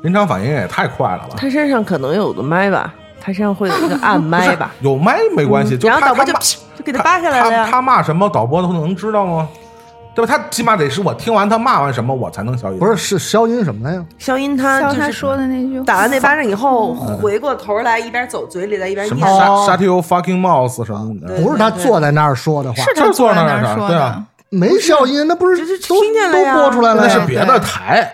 [0.03, 1.37] 临场反应也太快了吧？
[1.37, 6.45] 他身上可能有个麦吧，他身上会有一个暗麦吧，有麦没关系，就然后导播就他他
[6.77, 7.67] 就给他扒下来了。
[7.71, 9.49] 他骂什么，导播都能知道吗？
[10.19, 10.37] 对吧？
[10.37, 12.79] 他起码得是我听完他骂完什么，我才能消音。
[12.81, 14.05] 不是是消音什么的呀？
[14.19, 19.41] 消音他他就是说的那句，打完那巴掌以后，回过头来一边走嘴里在一边什么念。
[19.41, 24.57] shut shut your fucking mouth 什么的，不是他坐在那儿说的话，是他坐在那儿说对啊的。
[24.59, 25.65] 没消音，那不是都
[26.03, 27.03] 听见了呀都播出来了？
[27.03, 28.11] 那是别的台，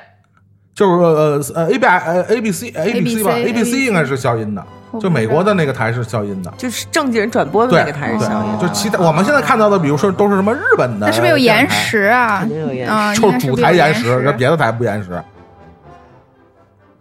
[0.74, 4.62] 就是呃呃 A B A B C A B C 吧 A B C 应该是消音的，
[5.00, 6.52] 就美国的那个台是消音的。
[6.57, 11.68] 就是正经人转播的，那个台是消音，的就其他我们现在看到的，比如说都是什么日本的，那是不是有延？
[11.70, 12.40] 时啊？
[12.40, 15.22] 肯定有延就是主台延延时，那别的台不延时。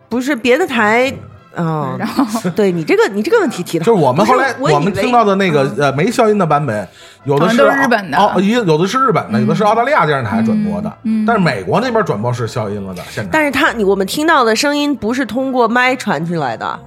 [0.10, 1.13] 不是别的台。
[1.56, 1.99] 嗯，
[2.56, 6.88] 对你这个你这个问题提的好，就是我们后来我们听到的那个呃没消音的版本，
[7.25, 13.29] 有的是都是日本的哦，一有的是日本的，有的是澳大利亚电视台转播的，嗯但是美国那边转播是消音了的，现在。
[13.32, 16.79] 但是他你我们听到的声音不是通过麦传出来的，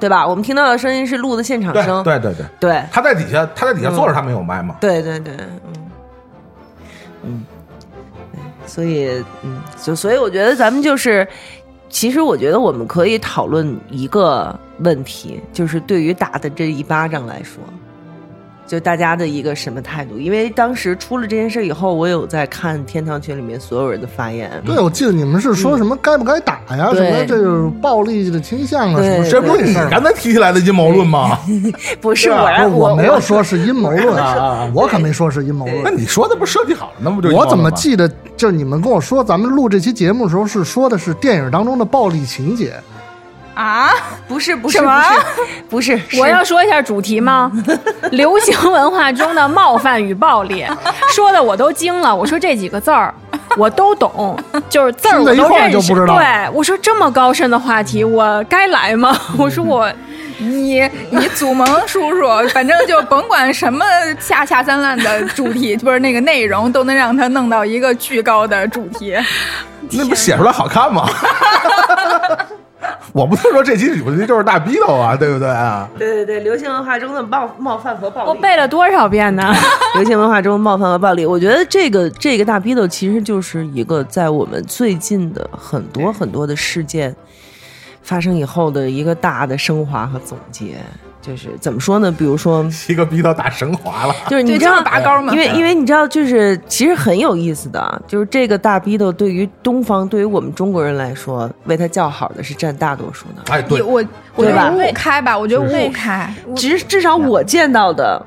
[0.00, 0.26] 对吧？
[0.26, 2.82] 我们听到的声音是录的现场声，对对对，对。
[2.90, 4.76] 他在底下他在底下坐着，他没有麦嘛。
[4.80, 5.72] 对对对，嗯。
[7.22, 7.44] 嗯，
[8.66, 11.28] 所以嗯，就所以我觉得咱们就是，
[11.90, 17.62] 其实我觉得我们可以讨论一个问题，就是对于打的这一巴掌来说，
[18.70, 20.16] 就大家的一个什么态度？
[20.16, 24.48] 因为当时出了这件事以后，我有在看天堂群里面所有人的发言。
[24.64, 31.36] 对，我记得你们是说什么该不该打呀，什么这个暴力的倾向啊，什么这不是你事刚才提起来的阴谋论吗？
[32.00, 35.90] 不是我，不是我没有说是阴谋论啊我可没说是阴谋论那。
[35.90, 42.72] 你说的不设计好了，那不就我怎么记得，就是你们跟我说，咱们录这期节目的时候是说的是电影当中的暴力情节，
[43.60, 43.90] 啊，
[44.26, 45.04] 不是不是什么
[45.68, 47.52] 不是不 是，我要说一下主题吗？
[48.12, 50.64] 流行文化中的冒犯与暴力，
[51.12, 52.14] 说的我都惊了。
[52.14, 53.12] 我说这几个字儿
[53.58, 54.34] 我都懂，
[54.70, 55.92] 就是字儿都认识。
[55.92, 59.14] 不知道对，我说这么高深的话题，我该来吗？
[59.36, 59.92] 我说我
[60.38, 63.84] 你你祖蒙叔叔，反正就甭管什么
[64.18, 69.14] 下下三滥的主题，不是那个内容，都能让他弄到一个巨高的主题。
[69.90, 71.06] 那不写出来好看吗？
[73.12, 75.88] 我不是说这期主题就是大逼斗啊，对不对啊？
[75.98, 78.28] 对对对，流行文化中的冒冒犯和暴力。
[78.28, 79.52] 我背了多少遍呢？
[79.96, 87.14] 流行文化中冒犯和暴力，我觉得这个这个大逼斗其实就是一个在我们最近的很多很多的事件
[88.02, 90.76] 发生以后的一个大的升华和总结。
[91.22, 92.10] 就是怎么说呢？
[92.10, 94.14] 比如说， 一个逼到打神华了。
[94.28, 103.52] 就是你知道拔高吗因为因为你知道，就是其实很有意思的啊，就是这个大逼斗对于东方，对于我们中国人来说，为他叫好的是占大多数的。
[103.52, 104.02] 哎，对，我
[104.34, 106.32] 我觉对吧得五五开吧，我觉得五五开。
[106.56, 108.20] 至至少我见到的，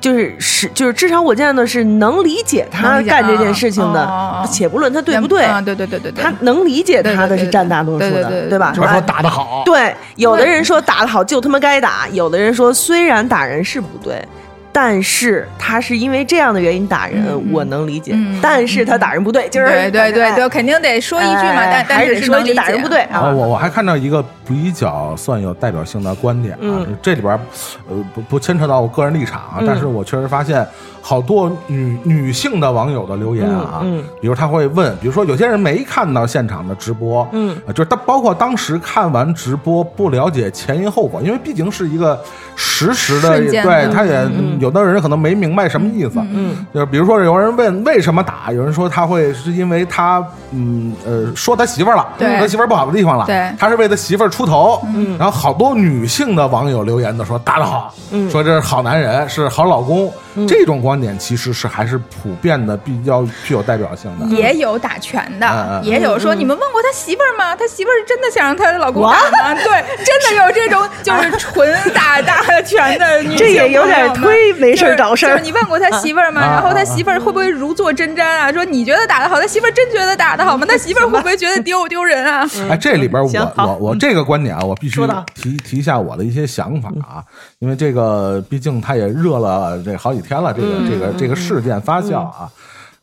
[0.00, 8.72] 就是是就是至少我见到的是能理解他干这件事情的，且不论他对不对，嗯，对对对对对，他能理解他的是占大多数的，对对对对吧？
[8.74, 14.22] 就是说打得好，对，有的人说打得好就他妈该打，有的人说虽然打人是不对。
[14.76, 18.10] 但是他是因为这样的原因打人，嗯我能理解。
[18.12, 23.20] 嗯但是他打人不对，就是对对对哎对，肯定得说一句嘛，哎但但还是得说一句打人不对啊。
[23.20, 26.86] 啊，我我还看到一个比较算有代表性的观点啊，嗯。
[27.02, 27.40] 这里边儿
[27.88, 29.64] 呃不不牵扯到我个人立场啊，嗯。
[29.66, 30.66] 但是我确实发现
[31.00, 33.84] 好多女女性的网友的留言啊，
[34.20, 37.56] 比如他会问，比如说有些人没看到现场的直播，嗯。
[37.66, 42.18] 呃就是他包括当时看完直播不了解前因后果，因为毕竟是一个
[42.56, 52.28] 实时的，的对，他也嗯有的人可能没明白什么意思，嗯就是比如说有人问为什么打，有人说他会是因为他嗯呃说他媳妇儿了，对。
[52.28, 53.52] 说他媳妇儿不好的地方了，对。
[53.58, 54.82] 他是为他媳妇儿出头，
[55.18, 57.94] 然后好多女性的网友留言都说打得好，
[58.30, 60.12] 说这是好男人，是好老公，
[60.48, 64.26] 这种观点其实是还是普遍的，比较具有代表性的。
[64.26, 67.54] 也有打拳嗯嗯的，也有说你们问过他媳妇儿吗？
[67.54, 69.54] 他媳妇儿真的想让她老公打吗？
[69.54, 76.40] 对，真的有这种 就是纯打大拳的女性这也有点朋友们忒没事儿就是找事儿就是你问过他媳妇儿吗？
[76.40, 78.50] 啊然后他媳妇儿会不会如坐针毡啊？
[78.52, 80.66] 说你觉得打得好，他媳妇儿真觉得打得好吗？
[80.68, 82.48] 他媳妇儿会不会觉得丢不丢人啊？
[82.68, 85.00] 哎，这里边我我我这个观点啊，我必须
[85.34, 87.22] 提提一下我的一些想法啊，
[87.58, 92.50] 因为这个毕竟它也热了这好几天了，这个这个这个事件发酵啊。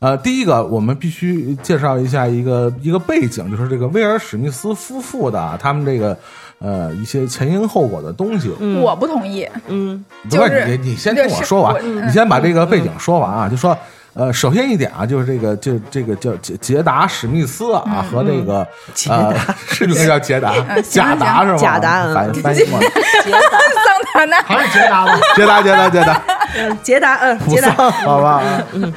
[0.00, 6.18] 呃，第一个，我们必须介绍一下一个一个背景，就是这个威尔史密斯夫妇的啊他们这个
[6.58, 8.50] 呃一些前因后果的东西。
[8.82, 10.04] 我不同意，嗯。
[10.24, 13.78] 不就是是你你先听我说完你先把这个背景说完啊，就说。
[14.14, 18.66] 呃，首先一点啊，就是这个，就这个叫杰杰达史密斯啊，和这个
[19.08, 19.34] 呃，
[19.68, 21.56] 是应该叫杰达，贾达是吗？
[21.56, 22.14] 贾达嗯。
[22.14, 22.86] 翻翻译过来，
[23.24, 24.42] 桑塔纳。
[24.42, 25.18] 还是捷达吧？
[25.34, 26.22] 杰达，杰达，杰达，
[26.56, 28.42] 嗯，捷达，嗯，普捷达，桑，好吧？
[28.74, 28.92] 嗯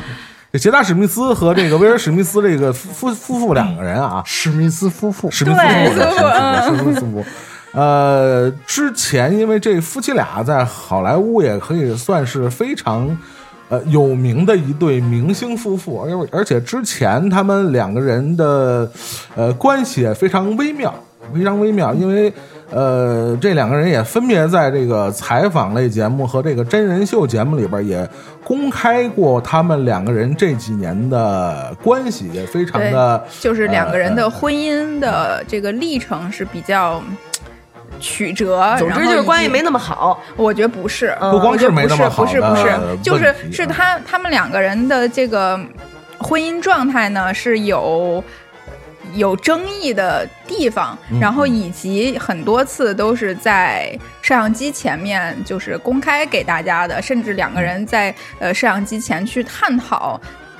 [0.59, 7.25] 杰达史密斯和这个威尔史密斯这个夫夫妇两个人啊，史密斯夫妇，史密斯夫妇，对史密斯夫妇，史密斯夫妇。
[7.73, 13.17] 呃，之前因为这夫妻俩在好莱坞也可以算是非常
[13.69, 18.89] 呃有名的一对明星夫妇，而而且之前他们两个人的
[19.35, 20.93] 呃关系也非常微妙，
[21.33, 22.31] 非常微妙，因为
[22.71, 28.07] 呃这两个人也分别在这个采访类节目和这个真人秀节目里边也
[28.43, 37.17] 公开过他们两个人这几年的关系，也非常的就是两个人呃的婚姻的这个历程是比较嗯
[37.99, 40.21] 曲折，总之就是关系没那么好。
[40.35, 45.59] 我觉得不是，嗯不光我觉得是没那么好不是，不是，不是，就是是他他们两个人的这个
[46.19, 48.23] 婚姻状态呢是有。
[49.13, 60.19] 有争议的地方，嗯然后以及很多次都是在摄像机前面就是公开给大家的，甚至两个人在呃摄像机前去探讨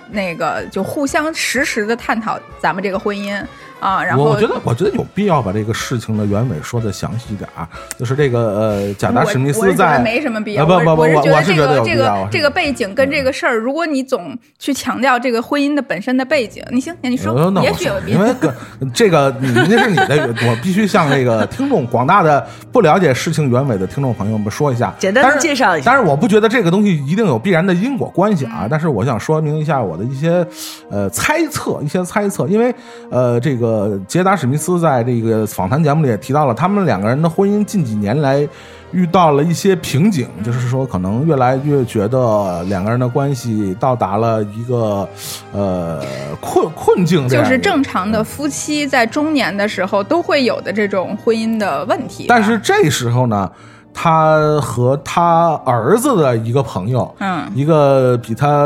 [0.10, 3.44] 那个就互相实时的探讨咱们这个婚姻，
[3.80, 4.04] 啊。
[4.04, 7.68] 然后我觉得，我觉得有必要把这个事情的原委说的详细一点啊。
[7.98, 17.34] 就是这个呃，贾达史密斯在没什么必要，啊不不不，我是觉得这我是觉得有个这个这个背景跟这个事儿，如果你总去强调这个婚姻的本身的背景，你行，你说
[17.64, 18.36] 也我许有必要因为。
[18.36, 18.54] 个
[18.94, 30.46] 这个你那是你的，我必须向这个听众广大的不了解事情原委的听众朋友们说一下，简单但是介绍一下但是，我不觉得这个东西一定有必然的因果关系啊，但是我想说明一下我的一些
[30.90, 32.74] 呃猜测，一些猜测，因为
[33.10, 33.66] 呃，这个
[34.08, 38.48] 杰达史密斯在这个访谈节目里也提到了，他们两个人的婚姻近几年来。
[38.92, 45.06] 遇到了一些瓶颈，就是说，可能越来越觉得两个人的关系到达了一个
[45.52, 46.02] 呃
[46.40, 52.28] 困困境就是正常的夫妻在中年的时候都会有的这种婚姻的问题。
[52.30, 53.52] 但是这时候呢，
[53.94, 58.66] 他和他儿子的一个朋友，嗯一个比他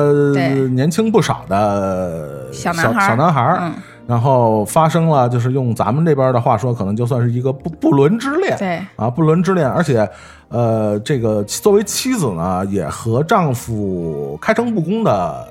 [0.72, 3.72] 年轻不少的小男孩小男孩
[4.10, 8.82] 然后发生了，就是用咱们这边的话说，可能就算是一个不不伦之恋，对。
[8.96, 10.10] 啊，不伦之恋，而且，
[10.48, 15.48] 呃，这个作为妻子呢，也和丈夫开诚布公的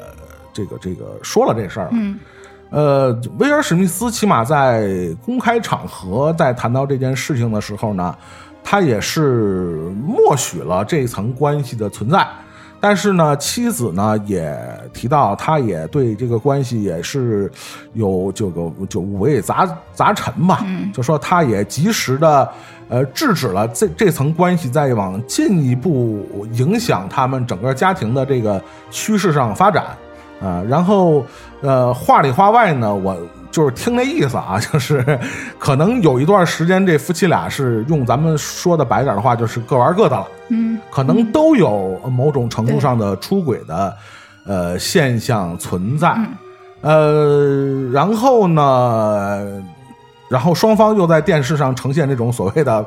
[0.53, 2.18] 这个这个说了这事儿，嗯。
[2.71, 4.88] 呃，威尔史密斯起码在
[5.25, 8.12] 公开场合在谈到这件事情的时候呢，
[8.64, 12.27] 他也是默许了这层关系的存在。
[12.81, 14.57] 但是呢，妻子呢也
[14.93, 17.51] 提到，他也对这个关系也是
[17.95, 22.49] 有这个就五味杂杂陈吧，就说他也及时的
[22.88, 29.85] 呃制止了这这层关系再往进一步影响他们整个家庭的这个趋势上发展。
[30.40, 31.24] 啊，然后
[31.61, 33.16] 呃，话里话外呢，我
[33.51, 35.18] 就是听那意思啊， 就是
[35.59, 43.96] 可能有一段时间，这夫妻俩是用咱们说的白点的话，就是各玩各的了，嗯，可能都有某种程度上的出轨的
[44.44, 46.16] 呃现象存在，
[46.83, 49.62] 呃，然后呢，
[50.31, 52.85] 然后双方又在电视上呈现这种所谓的。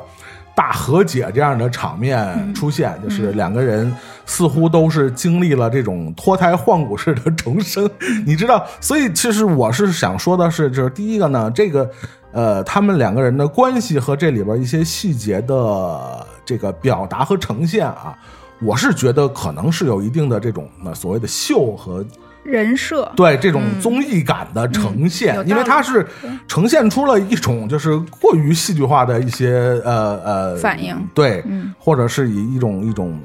[0.54, 3.92] 大和解这样的场面出现，就是两个人
[4.26, 7.88] 似乎都是经历了这种脱胎换骨式的重生，
[8.26, 8.64] 你知道？
[8.80, 11.90] 所以其实我是想说的是，就是第一个呢，这个
[12.32, 18.16] 呃，他们两个人的关系和这里边一些细节的这个表达和呈现啊，
[18.60, 22.04] 我是觉得可能是有一定的这种呃所谓的秀和
[22.42, 23.10] 人设。
[23.16, 26.06] 对这种综艺感的呈现，因为它是
[26.46, 29.50] 呈现出了一种就是过于戏剧化的一些
[29.84, 30.96] 呃呃反应。
[31.14, 31.72] 对，嗯。
[31.78, 33.18] 或者是以一种一种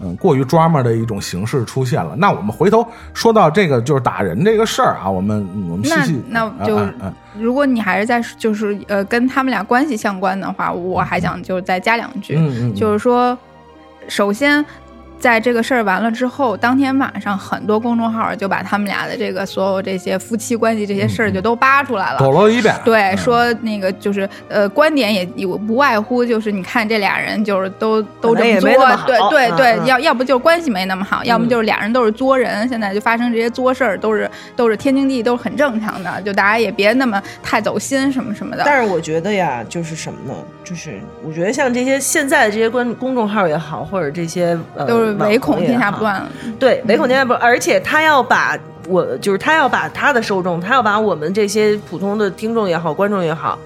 [0.00, 2.14] 嗯过于 drama 的一种形式出现了。
[2.16, 6.80] 那我们回头说到这个就是打人这个事儿啊，我们嗯我们细那细那就
[7.38, 12.38] 如果你还是在就是呃跟他们俩关系相关的话，我还想就是再加两句，
[12.74, 13.36] 就是说，
[14.08, 14.64] 首先。
[15.18, 22.18] 在这个事儿完了之后，当天晚上很多公众号就把他们俩的这个所有这些夫妻关系这些事儿就都扒出来了。
[22.18, 28.70] 抖了一遍，对，嗯说那个就是呃，观点也也不外乎就是你看这俩人就是都都这么作
[29.30, 38.62] 对对对，要要不就是关系没那么好，要么就是俩人都是作人，现在就发生这些作事儿都是都是天经地义，都是很正常的，就大家也别那么太走心什么什么的。
[38.66, 40.34] 但是我觉得呀，就是什么呢？
[40.62, 53.58] 就是我觉得像这些现在的这些关公众号也好，或者这些呃唯恐天下不乱了，对，唯恐天下不乱，而且他要把我就是他要把他的受众，他要把我们这些普通的听众也好，观众也好。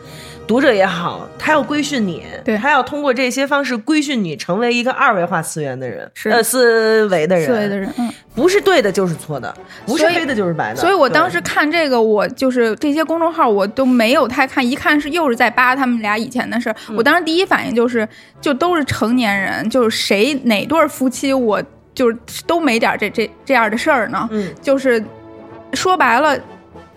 [0.51, 8.13] 读者也好，他要规训你，对他要通过这些方式规训你，成为一个二维化次元的人，是呃思维的人，思维的人，嗯。
[8.35, 9.55] 不是对的就是错的，
[9.87, 10.81] 不是黑的就是白的。
[10.81, 16.75] 所以我当时看这个，我就是这些公众号我都没有太看，一看是又是在扒他们俩以前的事儿。
[16.89, 18.09] 嗯我当时第一反应就是，
[18.41, 21.63] 就都是成年人，就是谁哪对儿夫妻，我
[21.95, 24.29] 就是都没点这这这样的事儿呢？
[24.33, 25.01] 嗯，就是
[25.75, 26.37] 说白了。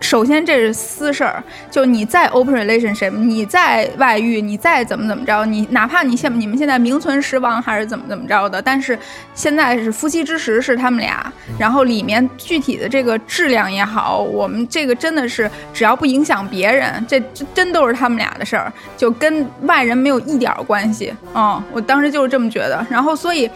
[0.03, 8.99] 首先，这是私事儿，就你再 open relationship，你再外遇，你再怎么怎么着，你哪怕你现你们现在名存实亡还是怎么怎么着的，但是
[9.33, 21.13] 现在是夫妻之实是他们俩，然后里面具体的这个质量也好，我们这个真的是只要不影响别人，这这真都是他们俩的事儿，就跟外人没有一点儿关系。
[21.33, 23.49] 嗯，我当时就是这么觉得，然后所以。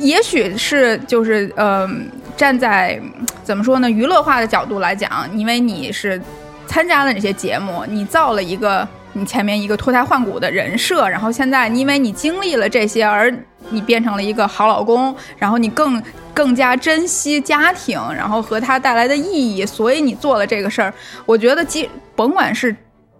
[0.00, 1.88] 也许是就是呃，
[2.36, 3.00] 站在
[3.44, 6.20] 怎么说呢，娱乐化的角度来讲，因为你是
[6.66, 13.32] 参加了这些节目，你造了一个你前面一个脱胎换骨的人设，然后现在因为你经历了这些，而
[13.68, 20.92] 你变成了一个好老公，然后你更更加珍惜家庭，然后和他带来的意义，所以你做了这个事儿。
[21.26, 22.74] 我觉得，即甭管是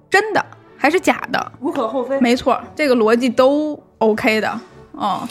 [0.09, 0.45] 真的
[0.79, 2.19] 还是假的，无可厚非。
[2.21, 4.61] 没错，这个逻辑都 OK 的。
[4.95, 5.29] 嗯，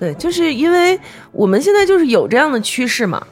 [0.00, 0.98] 对，就是因为
[1.30, 3.22] 我们现在就是有这样的趋势嘛，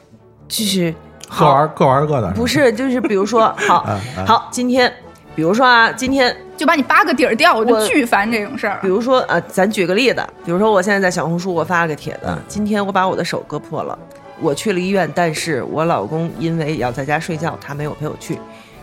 [0.47, 0.93] 就是
[1.27, 3.83] 各玩各玩各的，不是，就是比如说， 好
[4.25, 4.93] 好，今天，
[5.35, 8.87] 比如说啊，今天，就把你扒个底儿掉，我就巨烦这种事儿比。
[8.87, 13.97] 如说啊，咱举个例子，比如说我现在在小红书我发了个帖子，今天我把我的手割破了，
[14.39, 18.37] 我去了医院，但是我老公因为要在家睡觉，他没有陪我去，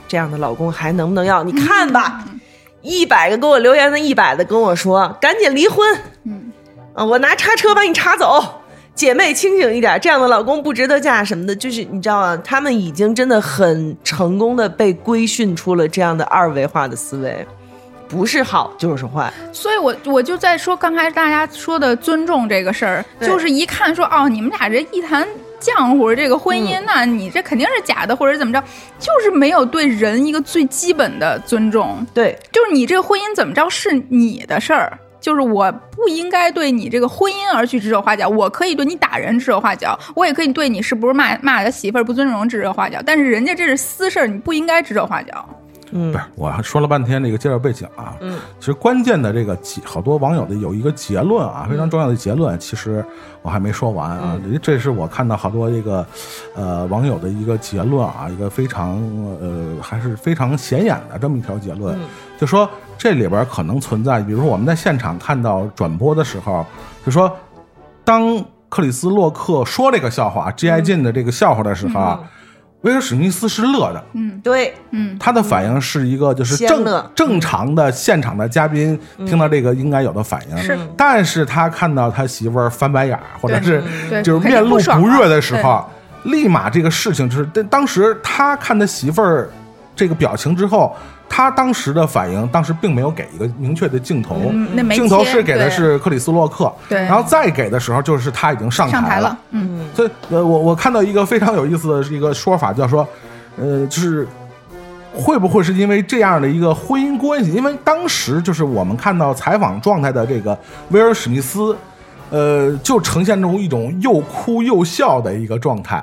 [0.09, 1.45] 这样的老公还能不能要？
[1.45, 2.25] 你看吧，
[2.83, 5.85] 一百个给我留言的，一百的跟我说赶紧离婚，
[6.25, 6.53] 嗯，
[6.97, 8.43] 啊，我拿叉车把你叉走。
[8.95, 12.37] 姐妹清醒一点，这样的老公不值得嫁什么的，就是你知道吗？
[12.43, 17.47] 他们已经真的很成功的被规训出了这样的二维化的思维，
[18.09, 19.31] 不是好就是坏。
[19.53, 25.29] 所以我我就在说刚才大家说的尊重这个事儿，就是一看说哦，你们俩这一谈
[25.61, 28.65] 浆糊，这个婚嗯姻那、你这肯定是假的，或者怎么着，
[28.99, 31.99] 就是没有对人一个最基本的尊重。
[32.15, 38.29] 对，就是你这个婚姻怎么着是你的事儿，就是我不应该对你这个婚姻而去指手画脚。
[38.29, 45.49] 我可以对你打人指手画脚，我也可以对你是不是骂骂他媳妇儿不尊重指手画脚，但是人家这是私事儿，你不应该指手画脚。
[45.93, 53.05] 嗯不是，我还说了半天这个介绍背景啊，嗯，其实关键的这个结，好多网友的有一个结论啊，非常重要的结论，其实
[53.41, 56.05] 我还没说完啊，这是我看到好多这个
[56.57, 59.01] 呃网友的一个结论啊，一个非常
[59.41, 61.97] 呃还是非常显眼的这么一条结论，
[62.37, 62.69] 就说
[62.99, 66.65] 这里边可能存在，比如说我们在现场看到转播的时候，
[67.05, 67.31] 就说
[68.05, 70.81] 当克里斯洛克说这个笑话，G.I.
[70.81, 72.21] 进的这个笑话的时候啊，
[72.83, 75.17] 威尔史密斯是乐的，嗯对，嗯。
[75.19, 80.79] 他的反应是一个就是正正常的现场的嘉宾听到这个应该有的反应，是。
[80.97, 85.85] 但是他看到他媳妇儿翻白眼儿，或者是对就是面露不悦的时候，
[86.25, 89.49] 立马这个事情就是当当时他看他媳妇儿
[89.97, 90.95] 这个表情之后。
[91.29, 103.07] 他当时的反应，当时并没有给一个明确的镜头，嗯那镜头是给的是克里斯洛克，对然后再给的时候就是他已经上了上台了，嗯，所以，呃，我我看到一个非常有意思的一个说法，叫说，
[103.59, 104.27] 呃，就是
[105.13, 107.53] 会不会是因为这样的一个婚姻关系？
[107.53, 110.57] 因为当时就是我们看到采访状态的这个
[110.91, 111.77] 威尔史密斯，
[112.31, 116.03] 呃，就呈现出一种又哭又笑的一个状态。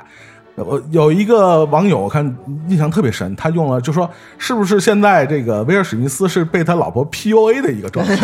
[0.56, 2.24] 我有一个网友，我看
[2.68, 8.16] 印象特别深，他用了就说，是不是现在这个威尔史密斯是被他老婆 PUA 的一个状态？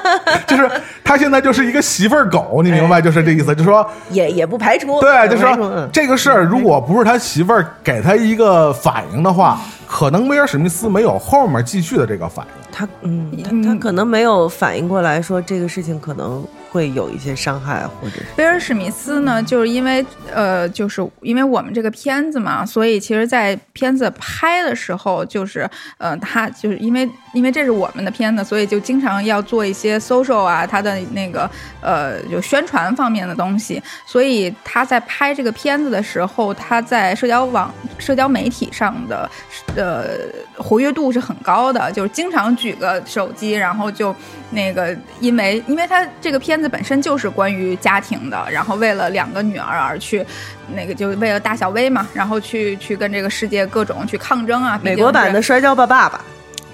[0.46, 0.70] 就是
[1.04, 3.02] 他现在就是一个媳妇儿狗，你明白？
[3.02, 3.86] 就是这意思，就是说。
[4.10, 12.72] 也也不排除，对，就是说这个事儿，如果不是他媳妇儿给他一个反应的话，可能威尔史密斯没有后面继续的这个反应。
[12.72, 16.44] 他嗯，他他可能没有反应过来说这个事情可能
[16.74, 31.48] 会有一些伤害，或者是威尔史密斯呢，就是因为呃，就是因为我们这个片子嘛，所以其实，在片子拍的时候，就是呃，他就是因为因为这是我们的片子，所以就经常要做一些 social 啊，他的那个
[31.80, 39.30] 呃，就宣传方面的东西，所以他在拍这个片子的时候，他在社交网、社交媒体上的
[39.76, 40.04] 呃
[40.56, 44.12] 活跃度是很高的，就是经常举个手机，然后就
[44.50, 50.24] 那个，因为因为他这个片子本身就是关于家庭的，然后为了两个女儿而去，
[50.74, 54.78] 那个就为了大小薇嘛，然后去去跟这个世界各种去抗争啊。
[54.82, 56.18] 美国版的《摔跤吧，爸爸》。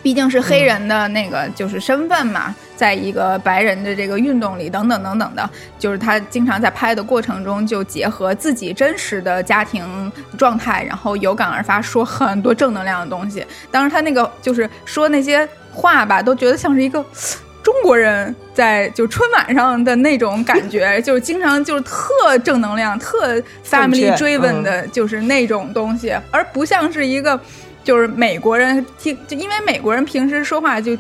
[0.03, 13.45] 毕竟是黑人的那个就是身份嘛，在一个白人的这个运动里，等等等等的，就是他经常在拍的过程中就结合自己真实的家庭状态，然后有感而发，说很多正能量的东西。
[13.70, 17.05] 当时他那个就是说那些话吧，都觉得像是一个。
[17.62, 27.38] 中国人在就春晚上的那种感觉， 就是经常就是特正能量、特 family 正确 driven 的，就是那种东西，而不像是一个
[27.84, 30.96] 就是美国人听，就因为美国人平时说话就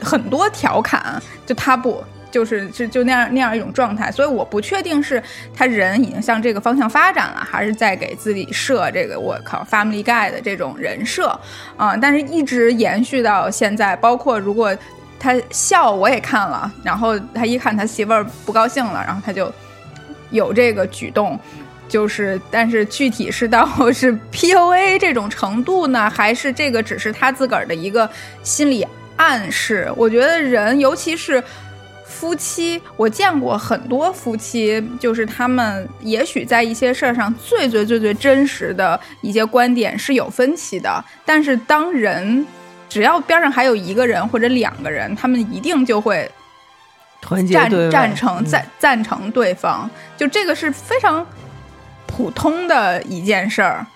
[0.00, 2.02] 很多调侃，就他不。
[2.32, 5.22] 就是就就那样那样一种状态，所以我不确定是
[5.54, 11.38] 他人已经向这个方向发展了，还是在给自己设这个我靠 Family Guy 的这种人设
[11.76, 14.74] 啊、但是一直延续到现在，包括如果
[15.22, 19.50] 他笑我也看了，然后他一看他媳妇儿不高兴了，然后他就
[20.30, 21.38] 有这个举动。
[21.88, 28.08] 就是，但是具体是到 是 PUA 这种程度呢，还是这个只是他自个儿的一个
[28.42, 29.92] 心理暗示？
[29.94, 31.42] 我觉得人，尤其是
[32.06, 42.46] 夫妻，我见过很多夫妻，就是他们也许在一些事儿上最最最最真实的一些观点是有分歧的，但是当人
[42.92, 46.30] 只要边上还有一个人或者两个人，他们一定就会
[47.22, 51.26] 团结赞对赞成嗯赞赞成对方，就这个是非常
[52.06, 53.86] 普通的一件事儿。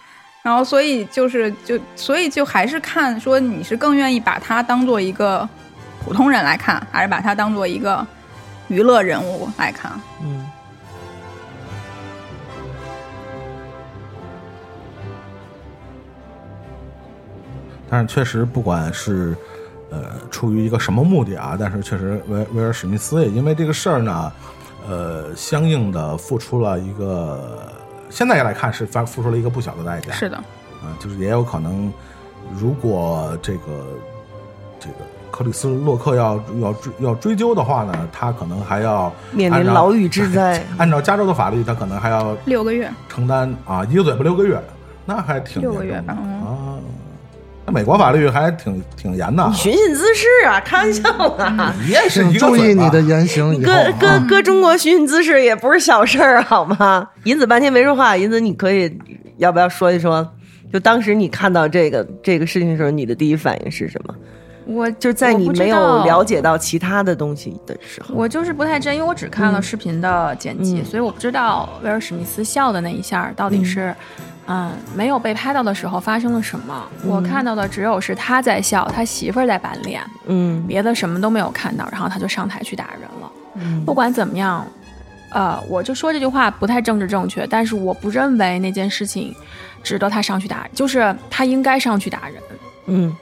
[0.43, 5.47] 然后，所以就是就所以就还是看说你是更愿意把他当做一个
[6.03, 8.07] 普通人来看，还是把他当做一个
[8.69, 9.93] 娱乐人物来看？
[10.23, 10.46] 嗯，
[17.89, 19.37] 但是确实不管是
[19.91, 24.33] 呃出于一个什么目的啊，但是确实威威尔史密斯也因为这个事儿呢，
[24.89, 27.73] 呃，相应的付出了一个
[28.11, 30.13] 现在来看是反付出了一个不小的代价。
[30.13, 31.93] 是的，啊，就是也有可能，
[32.53, 33.87] 如果这个
[34.81, 34.97] 这个
[35.31, 40.65] 克里斯洛克要要追要追究的话呢，他可能还要面临牢狱之灾。
[40.79, 44.61] 按照加州的法律，他可能还要六个月，承担啊一个嘴巴六个月，
[45.05, 46.76] 那还挺六个月吧嗯啊。
[47.67, 51.75] 那美国法律还挺挺严的啊，寻衅滋事啊，开玩笑啊！
[51.85, 53.93] 你也是一个注意你的言行以后搁啊。
[54.01, 57.09] 搁搁中国寻衅滋事也不是小事儿，好吗？
[57.25, 58.97] 银子半天没说话，银子你可以
[59.39, 60.27] 要不要说一说？
[60.73, 64.15] 就当时你看到这个这个事情的时候，你的第一反应是什么？
[64.69, 73.95] 我就是在你没有了解到其他的东西的时候，我就是不太真，因为我只看了视频的剪辑，嗯所以我不知道威尔史密斯笑的那一下到底是，
[74.49, 76.89] 嗯没有被拍到的时候发生了什么。
[77.05, 83.33] 我看到的只有是他在笑，他媳妇儿在板脸，嗯别的什么都没有看到，然后他就上台去打人了。
[83.57, 84.67] 嗯不管怎么样，
[85.31, 89.35] 呃，我就说这句话不太政治正确，但是我不认为那件事情
[89.83, 92.43] 值得他上去打，就是他应该上去打人。
[92.87, 93.13] 嗯，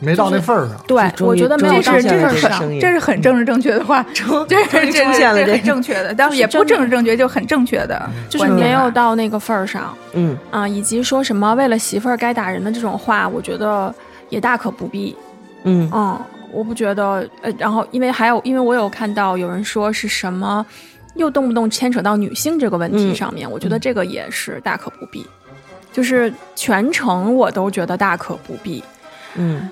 [0.00, 0.76] 没到那份儿上。
[0.86, 2.80] 对，我觉得没这个上这是很。
[2.80, 4.24] 这是很政治正确的话，这
[4.64, 10.36] 是这出现很正确的，但是也不政治正确，就很正确的，就是没有到那个份儿上嗯。
[10.50, 13.94] 啊，以及说什么为了媳妇儿该打人的这种话，我觉得
[14.28, 15.14] 也大可不必。
[15.64, 15.88] 嗯。
[15.92, 16.18] 嗯，
[16.52, 20.64] 我不觉得，呃，然后因为还有，因为我有看到有人说是什么，
[21.14, 23.14] 又动不动牵扯到女性这个问题嗯。
[23.14, 25.26] 上面，我觉得这个也是大可不必，
[25.92, 28.82] 就是全程我都觉得大可不必，
[29.36, 29.68] 嗯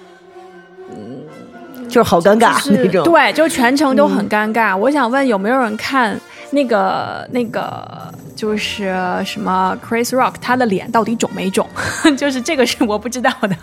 [1.88, 3.04] 就是好尴尬就是那种。
[3.04, 4.76] 对，就全程都很尴尬。
[4.76, 6.18] 我想问有没有人看
[6.50, 8.94] 那个那个就是
[9.24, 11.68] 什么 Chris Rock 他的脸到底肿没肿？
[12.16, 13.56] 就是这个是我不知道的，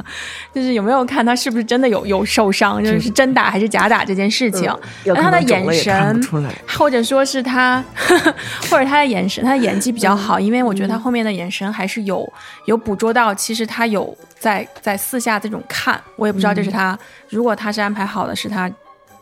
[0.54, 4.72] 就是有没有看他是不是真的有有受伤，就是是真打还是假打这件事情。
[5.16, 6.22] 他的眼神。
[6.78, 7.84] 或者说是他，
[8.70, 12.28] 或者他的眼神，他的演技比较好，因为我觉得他后面的眼神还是有
[12.66, 16.98] 有捕捉到，其实他有在在四下这种看，我也不知道这是他，
[17.30, 18.70] 如果他是安排好的，是他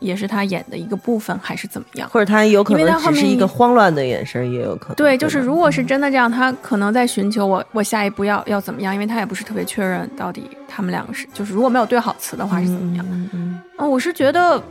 [0.04, 2.08] 也是他演的一个部分，还是怎么样？
[2.10, 4.96] 或者他有可能只是一个慌乱的眼神，也有可能。
[4.96, 13.06] 对，就是如果是真的这样，他可能在寻求我我下一步要要怎么样，因为他也不是特别确认到底他们两个是，就是如果没有对好词的话是怎么样。
[13.10, 14.62] 嗯嗯嗯，我是觉得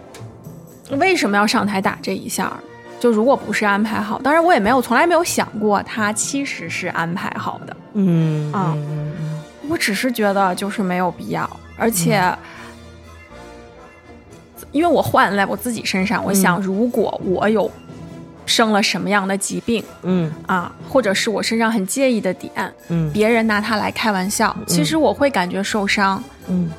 [0.92, 2.54] 为什么要上台打这一下？
[3.00, 8.78] 就如果不是安排好，当然我也没有从来没有想过他其实是安排好的，嗯啊
[9.68, 12.24] 我只是觉得就是没有必要，而且。
[14.74, 17.72] 因为我换在我自己身上，我想，如果我有
[18.46, 20.30] 生了什么样的疾病嗯。
[20.46, 22.52] 啊，或者是我身上很介意的点，
[22.90, 23.10] 嗯。
[23.14, 26.70] 别人拿它来开玩笑，其实我会感觉受伤，嗯。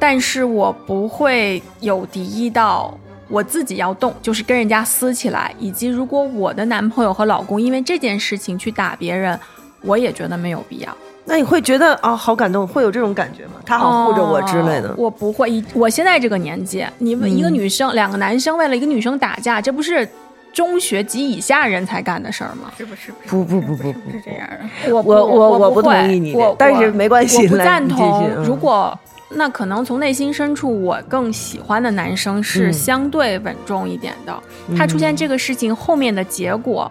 [0.00, 2.96] 但是我不会有敌意到
[3.28, 9.38] 我自己要动，就是跟人家撕起来，以及如果我的男朋友和老公因为这件事情去打别人，
[9.82, 10.96] 我也觉得没有必要。
[11.28, 13.52] 那你会觉得啊、好感动，会有这种感觉吗？
[13.66, 14.94] 他好护着我之类的哦。
[14.96, 20.08] 我不会，我现在这个年纪，你们一个女生、两个男生为了一个女生打架，这不是
[20.52, 22.72] 中学及以下人才干的事儿吗？
[22.78, 23.12] 是不是？
[23.26, 24.94] 不不不不不是这样的。
[24.94, 28.26] 我我我我我不会同意你但是没关系我不赞同。
[28.26, 28.98] 嗯如果
[29.30, 34.34] 那可能从内心深处，我更喜欢的男生是嗯相对稳重一点的。
[34.74, 36.90] 他出现这个事情后面的结果，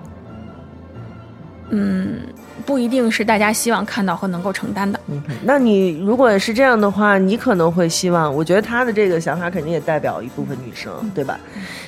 [1.71, 2.19] 嗯，
[2.67, 4.99] 不一定是大家希望看到和能够承担的。
[5.07, 11.39] 嗯那你如果是这样的话，你可能会希望，我觉得他的这个想法肯定也代表一部分女生，对吧？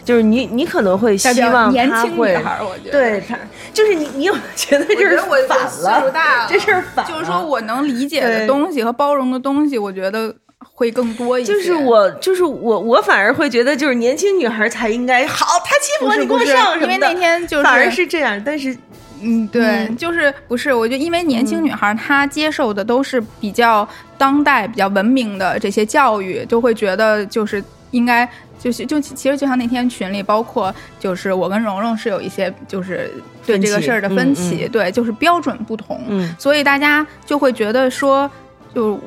[0.06, 3.38] 就是你你可能会希望年轻女孩儿，我觉得对他，
[3.74, 5.18] 就是你你有觉得这是
[5.48, 10.34] 反岁数了，大了，这事儿反了，就是说我能理解的东西和包容的东西，我觉得
[10.74, 11.54] 会更多一些。
[11.54, 16.94] 就是我，就是我，我反而会觉得，就是年轻女孩才应该好，他欺负我，你给我上什么的。
[16.94, 18.76] 因为那天就是反而是这样，但是
[19.22, 20.74] 嗯，对，就是不是？
[20.74, 28.30] 我觉得，因为年轻女孩她接受的都是比较当代、比较文明的这些教育，就会觉得就是应该。
[28.62, 33.10] 就是就其实就像那天群里，包括就是我跟蓉蓉是有一些就是
[33.46, 38.30] 对这个事儿的分嗯歧，嗯对，就是标准不同，嗯所以大家就会觉得说，
[38.76, 39.00] 就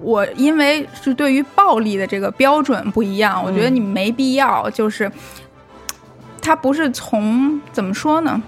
[0.00, 5.12] 我因为是对于暴力的这个标准不一样，我觉得你没必要，就是
[6.40, 8.42] 他不是从怎么说呢，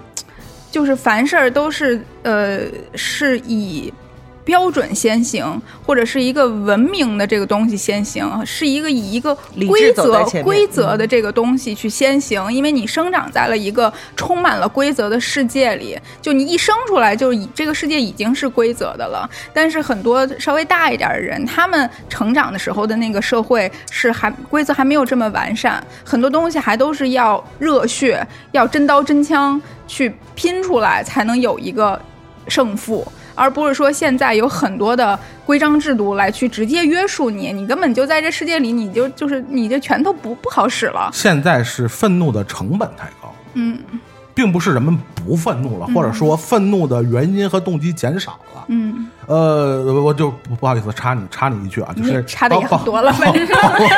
[0.71, 2.61] 就是凡事儿都是呃
[2.95, 3.93] 是以。
[4.49, 9.35] 标准先行，或者是一个文明的这个东西先行，是一个以一个
[9.67, 19.29] 规则规则的这个东西去先行，因为你生长在了一个充满了规则的世界里，就你一生出来就已这个世界已经是规则的了。
[19.53, 32.01] 但是很多稍微大一点的人，他们成长的时候的那个社会是还规则还没有这么完善，很多东西还都是要热血，要真刀真枪去拼出来，才能有一个
[32.47, 33.07] 胜负。
[33.39, 41.09] 而不是说现在有很多的规章制度来去直接约束你，你根本就在这世界里，你就就是你这拳头不不好使了。
[41.13, 43.79] 现在是愤怒的成本太高，嗯
[44.39, 48.63] 并不是人们不愤怒了，或者说愤怒的原因和动机减少了。
[48.69, 53.45] 嗯，呃，我就不不好意思插你插你一句啊，就是你插的也多了，反正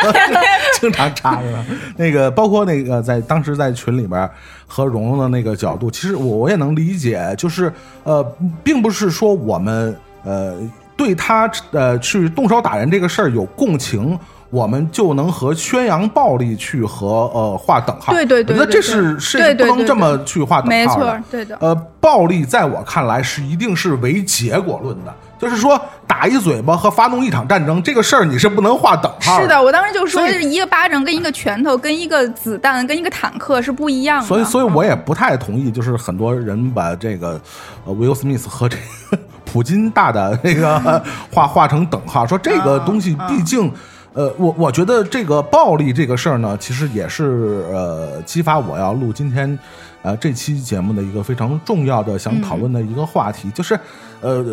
[0.82, 1.64] 经常插是吧？
[1.96, 4.28] 那个包括那个在当时在群里边
[4.66, 7.72] 和蓉蓉的那个角度，其实我我也能理解，就是
[8.04, 8.24] 呃，
[8.64, 10.58] 并不是说我们呃
[10.98, 14.18] 对他呃去动手打人这个事儿有共情。
[14.52, 20.76] 我们就能和宣扬暴力去和呃划等号，对对对我觉得这是是不能这么去划等号的。
[20.76, 21.58] 没错，对的。
[21.62, 34.28] 呃，暴力在我看来是一定是唯结果论的，就是说打一嘴巴和发动一场战争这个事儿你是不能划等号是的，我当时就说，一个巴掌跟一个拳头、跟一个子弹、跟一个坦克是不一样的。
[34.28, 37.40] 所以，所以我也不太同意，就是很多人把这个
[37.86, 39.18] 呃威尔史密斯和这个
[39.50, 43.72] 普京大大那个画画成等号，说这个东西毕竟。
[44.14, 49.58] 呃，我我觉得这个暴力这个事儿呢，其实也是呃激发我要录今天
[50.02, 53.80] 呃这期节目的一个非常重要的想讨论的一个话题，就是
[54.20, 54.46] 呃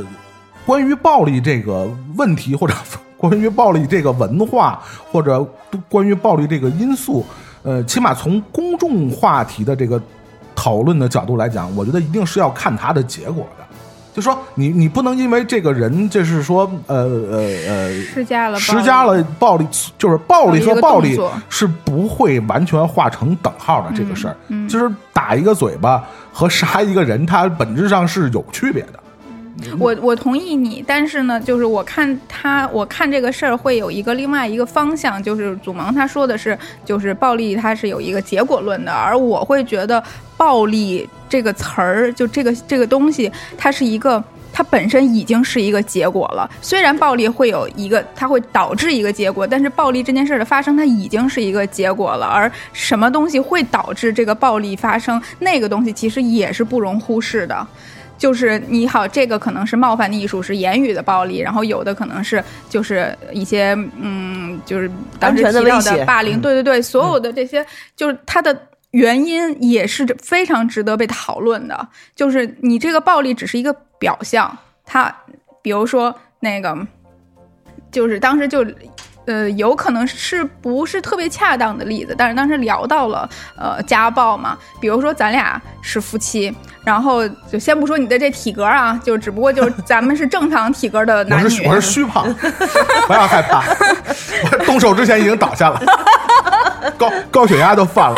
[0.65, 2.75] 关于暴力这个问题，或者
[3.19, 4.81] 关于暴力这个文化，
[5.11, 5.45] 或者
[5.89, 7.27] 关于暴力这个因素，
[7.65, 10.01] 呃，起码从公众话题的这个
[10.55, 13.65] 讨论的角度来讲，我觉得一定是要看它的结果的。
[14.15, 16.97] 就说你你不能因为这个人就是说呃
[17.31, 17.39] 呃
[17.69, 28.95] 呃施加了施加了暴力，就是暴力和暴力是不会完全画成等号的这个事儿，嗯就是打一个嘴巴和杀一个人，它本质上是有区别的。
[29.77, 40.01] 我我同意你，但是呢，就是我看他，我看这个事儿会有一个另外一个方向，就是祖萌他说的是，就是暴力它是有一个结果论的，而我会觉得
[40.37, 44.23] 暴力这个词儿，就这个这个东西，它是一个。
[44.51, 52.27] 它本身已经是一个结果了，虽然暴力会有一个，它会导致一个结果，但是暴力这件事儿的发生，它已经是一个结果了。
[52.27, 57.65] 而什么东西会导致这个暴力发生，那个东西其实也是不容忽视的。
[58.17, 67.65] 就是你好，这个可能是冒犯的艺术，是言语的暴力，然后有的可能是就是一些嗯，就是当时提到的霸凌，对对对，所有的这些
[67.95, 68.59] 就是它的。
[68.93, 75.15] 原因也是非常值得被讨论的，就是你这个暴力只是一个表象，它
[75.63, 76.77] 比如说那个，
[77.91, 78.67] 就是当时就。
[79.27, 83.29] 呃，有可能是不是特别恰当的例子，但是当时聊到了
[83.59, 86.51] 呃家暴嘛，比如说咱俩是夫妻，
[86.83, 92.35] 然后就先不说你的这体格啊，就只不过就是 咱们是正常体格的男女，我是我是虚胖，
[93.07, 93.63] 不要害怕，
[94.51, 95.83] 我动手之前已经倒下了，
[96.97, 98.17] 高高血压都犯了。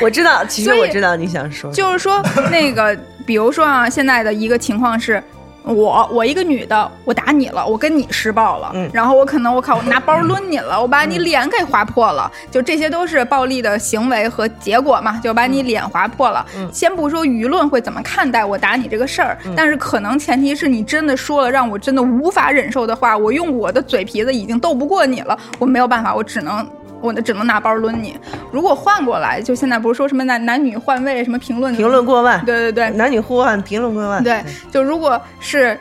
[0.00, 5.22] 我知道，其实我知道你想说，就是说 那个，比如说啊，现在的一个情况是。
[5.66, 16.44] 我我一个女的，我打你了，我跟你施暴了，嗯然后我可能我靠，我拿包 抡你了，我把你脸给划破了，就这些都是暴力的行为和结果嘛，就把你脸划破了。
[16.54, 26.68] 嗯先不说舆论会怎么看待我打你这个事儿，但是可能前提是你真的说了让我真的无法忍受的话，我用我的嘴皮子已经斗不过你了，我没有办法，我只能。
[27.04, 28.18] 我只能拿包抡你。
[28.50, 35.78] 如果换过来，就现在不是说什么男男女换位，什么评论评论过万，对对对，男女互换，评论过万，对，就如果是。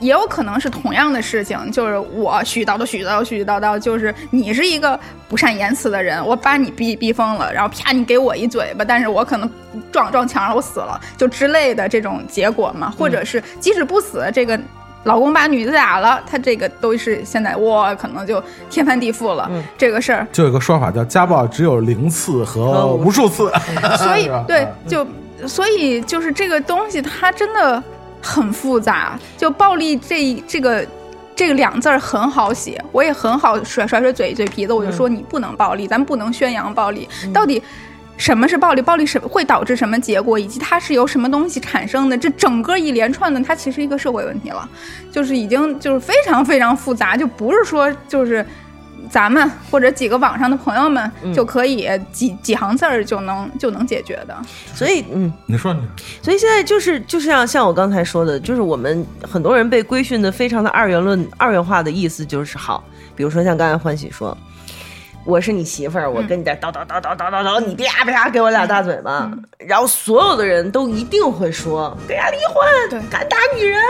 [0.00, 4.98] 也有可能是同样的事情，就是我絮叨叨絮叨叨絮絮叨叨，就是你是一个
[5.28, 9.48] 不善言辞的人，我把你逼逼疯了，然后啪你给我一嘴巴，但是我可能
[9.92, 14.58] 撞撞墙上我死了，就之类的这种结果嘛，或者是即使不死，这个
[15.04, 19.62] 老公把女的打了，他这个都是现在哇可能就天翻地覆了，嗯。
[19.76, 23.50] 这个事儿，就有个说法叫家暴只有零次和哦无数次，
[23.98, 25.06] 所以 对，就
[25.46, 27.82] 所以就是这个东西，它真的
[28.20, 29.18] 很复杂。
[29.36, 30.86] 就暴力这这个
[31.34, 37.60] 这个两字儿很好写，我也很好甩甩甩嘴嘴皮子，我就说你不能暴力，咱不能宣扬暴力，到底。
[38.22, 38.80] 什么是暴力？
[38.80, 39.98] 暴力是会导致什么？
[39.98, 40.38] 结果？
[40.38, 41.28] 以及它是由什么？
[41.28, 42.16] 东西产生的？
[42.16, 44.68] 这整个一连串的，它其实一个社会问题了，
[45.10, 48.46] 就是已经就是非常非常复杂，就不是说就是
[49.10, 54.36] 咱们或者几个网上的朋友们就可以几几行字儿就能就能解决的。
[54.72, 55.80] 所以嗯，你说你
[56.22, 62.84] 所以现在就是就是像像我刚才说的，就是我们很多人被规训的非常的二元论、二元化的意思就是好，
[63.16, 64.38] 比如说像刚才欢喜说。
[65.24, 73.00] 我是你媳妇儿，我跟你在叨叨叨叨叨叨叨，你啪啪给我俩大嘴巴，然后所有的人都一定会说跟人家离婚，对。
[73.08, 73.80] 敢打女人，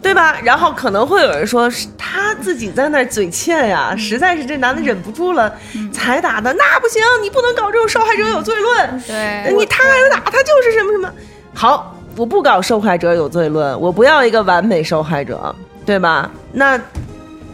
[0.00, 0.14] 对。
[0.14, 0.38] 吧？
[0.42, 5.54] 然后可能会有人说是他自己在那儿嘴欠呀，实在是这男的忍不住了
[5.92, 9.54] 才打的，那不行，你不能搞这种受害者有罪论，对。
[9.54, 11.12] 你他挨打，他就是什么什么。
[11.52, 15.54] 好，我不搞受害者有罪论，我不要一个完美受害者，
[15.84, 16.30] 对吧？
[16.52, 16.80] 那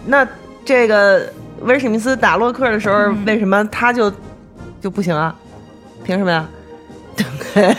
[0.06, 0.26] 那
[0.64, 4.12] 这个威尔史密斯打洛克的时候，为什么他就
[4.80, 5.34] 就不行啊？
[6.02, 6.48] 凭什么呀？
[7.16, 7.76] 对不对？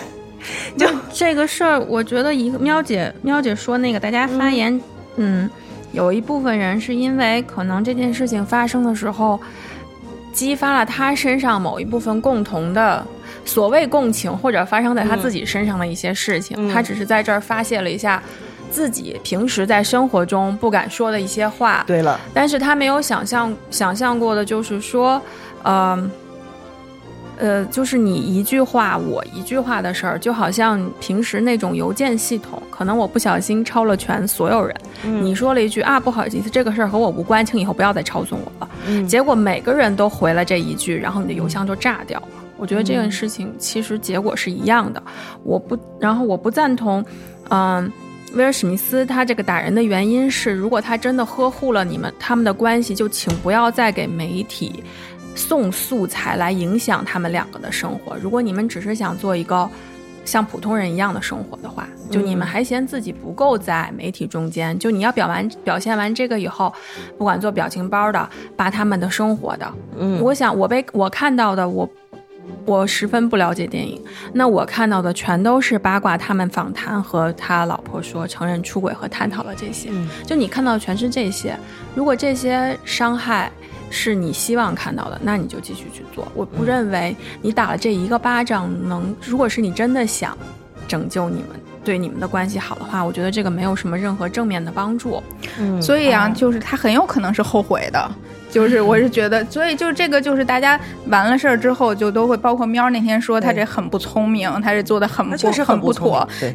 [0.77, 4.79] 就这个事儿，我觉得一个喵姐喵姐说那个大家发言，
[5.17, 5.49] 嗯
[5.91, 9.39] 有一部分人是因为可能这件事情发生的时候，
[10.31, 13.05] 激发了他身上某一部分共同的
[13.43, 18.21] 所谓共情，或者发生在他自己身上的一些事情，嗯他只是在这儿发泄了一下
[18.71, 21.83] 自己平时在生活中不敢说的一些话。
[21.85, 25.21] 对了，但是他没有想象想象过的，就是说，
[25.63, 26.09] 呃，
[27.37, 38.69] 呃，就是你一句话我一句话的事儿，就好像平时那种邮件系统，可能我不小心抄了全所有人，你说了一句啊，不好意思，这个事儿和我无关，请以后不要再抄送我了。
[38.87, 42.27] 嗯结果每个人都回了这一句，然后你的邮箱就炸掉了。
[42.57, 45.01] 我觉得这件事情其实结果是一样的，
[45.43, 47.03] 我不，然后我不赞同，
[47.49, 47.91] 嗯、
[48.33, 54.83] 威尔史密斯他这个打人的原因是，如果他真的呵护了你们他们的关系，就请不要再给媒体
[55.35, 58.15] 送素材来影响他们两个的生活。
[58.17, 59.69] 如果你们只是想做一个
[60.23, 66.73] 像普通人一样的生活的话，就你们还嫌自己不够在媒体中间，就你要表完表现完这个以后，
[67.17, 71.89] 不管做表情包的，扒他们的生活的，嗯我想我被我看到的我。
[72.65, 74.01] 我十分不了解电影，
[74.33, 79.89] 那我看到的全都是八卦，他们访谈和他老婆说承认出轨和探讨了这些。
[79.91, 81.57] 嗯就你看到的全是这些。
[81.95, 83.51] 如果这些伤害
[83.89, 86.27] 是你希望看到的，那你就继续去做。
[86.35, 90.37] 我不认为你打了这一个巴掌能，如果是你真的想
[90.87, 91.49] 拯救你们。
[91.83, 95.21] 对你们的关系好的话，我觉得这个没有什么任何正面的帮助。
[95.59, 98.11] 嗯所以啊，就是他很有可能是后悔的。
[98.49, 106.53] 就是 我是觉得，所以就是这个，就是大家完了事儿之后，就都会包括喵儿那天说他这很不聪明，他这做的很确实很不妥错，，对，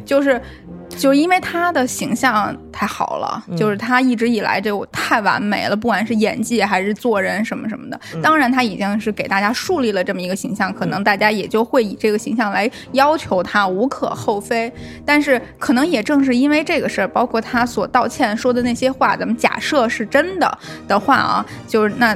[0.89, 1.17] 就是。
[1.17, 7.99] 因为他的形象太好了，就是他一直以来就太完美了，不管是演技还是做人什么什么的。
[8.21, 14.71] 当然，他已经是给大家树立了这么一个形象，可能大家也就会以这个形象来要求他，无可厚非。
[15.03, 20.57] 但是，可能也正是因为这个事儿，包括他所道歉说的那些话，咱们假设是真的
[20.87, 22.15] 的话啊，就是那。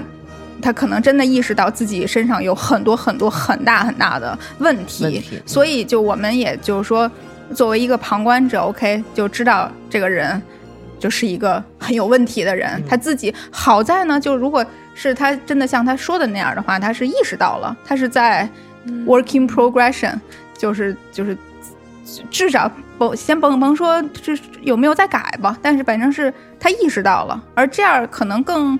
[0.64, 7.10] 他可能真的意识到自己身上有很多很多很大很大的问题，问题所以就我们也就是说，
[7.54, 10.42] 作为一个旁观者，OK，就知道这个人
[11.00, 12.82] 就是一个很有问题的人。
[12.88, 18.48] 他自己好在呢，就如果是他真的像他说的那样的话，他是意识到了，他是在
[19.06, 20.14] working progression，
[20.58, 21.38] 就是就是
[22.30, 28.78] 至少甭先甭甭说这有没有在改吧，但是反正是他意识到了，而这样可能更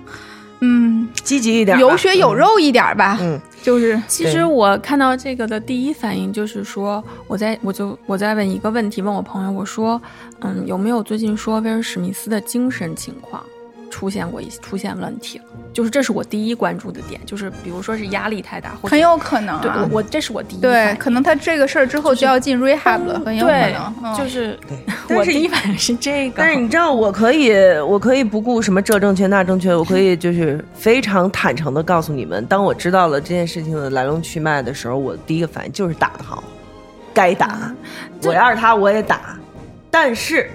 [0.64, 4.00] 嗯积极一点吧，有血有肉一点吧，嗯，就是。
[4.06, 10.00] 其实我看到这个的第一反应就是说，我在我就我在问一个问题，问我朋友，我说，
[10.40, 13.42] 嗯，有没有最近说威尔史密斯的精神情况
[13.92, 15.44] 出现过一出现问题了？
[15.74, 19.60] 就是这是我第一关注的点，就是比如说是压力太大，或者很有可能、啊。
[19.62, 23.94] 对我我这是我第一对，可能他这个事儿之后就要进 rehab 了，很有可能。
[24.02, 24.76] 嗯就是对
[25.08, 36.42] 但我是第一反应是这个，但是你知道，我可以，我可以不顾什么这正确那正确，我可以就是非常坦诚的告诉你们，当我知道了这件事情的来龙去脉的时候，我第一个反应就是打得好，
[37.12, 37.72] 该打，
[38.22, 39.36] 我要是他我也打。
[39.90, 40.50] 但是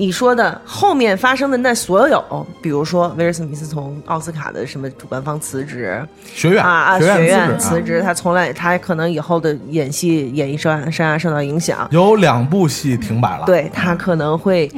[0.00, 14.72] 你说的后面发生的那所有，比如说威尔史密斯从奥斯卡的什么主办方辞职学院啊啊，学学院院辞职，他从来他可能以后的演戏演艺生涯生涯受到影响，有两部戏停摆了，对他可能会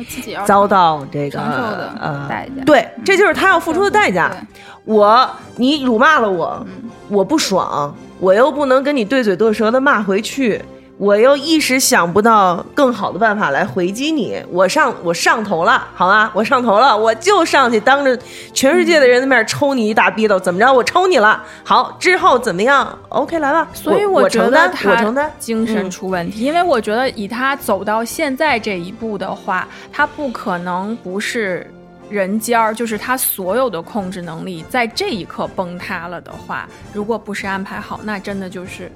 [0.45, 4.29] 遭到这个承受的呃代价对，这就是他要付出的代价。
[4.29, 4.39] 对
[4.85, 6.67] 我你辱骂了我，
[7.09, 10.61] 我不爽，我又不能跟你对嘴对舌的骂回去。
[10.99, 16.31] 我又一时想不到更好的办法来回击你，我上我上头了，好吗？
[16.35, 18.17] 我上头了，我就上去当着
[18.53, 20.73] 全世界的人的面抽你一大逼斗，怎么着？
[20.73, 25.33] 我抽你了，好，之后怎么样？OK，来吧，所以我觉得承担，他承担。
[25.39, 31.69] 精神嗯出问题，因为我觉得以他走到现在这一步的话，他不可能不是
[32.11, 38.93] 人尖儿，就是他所有的控制能力在这一刻崩塌了的话，如果不是安排好，那真的就是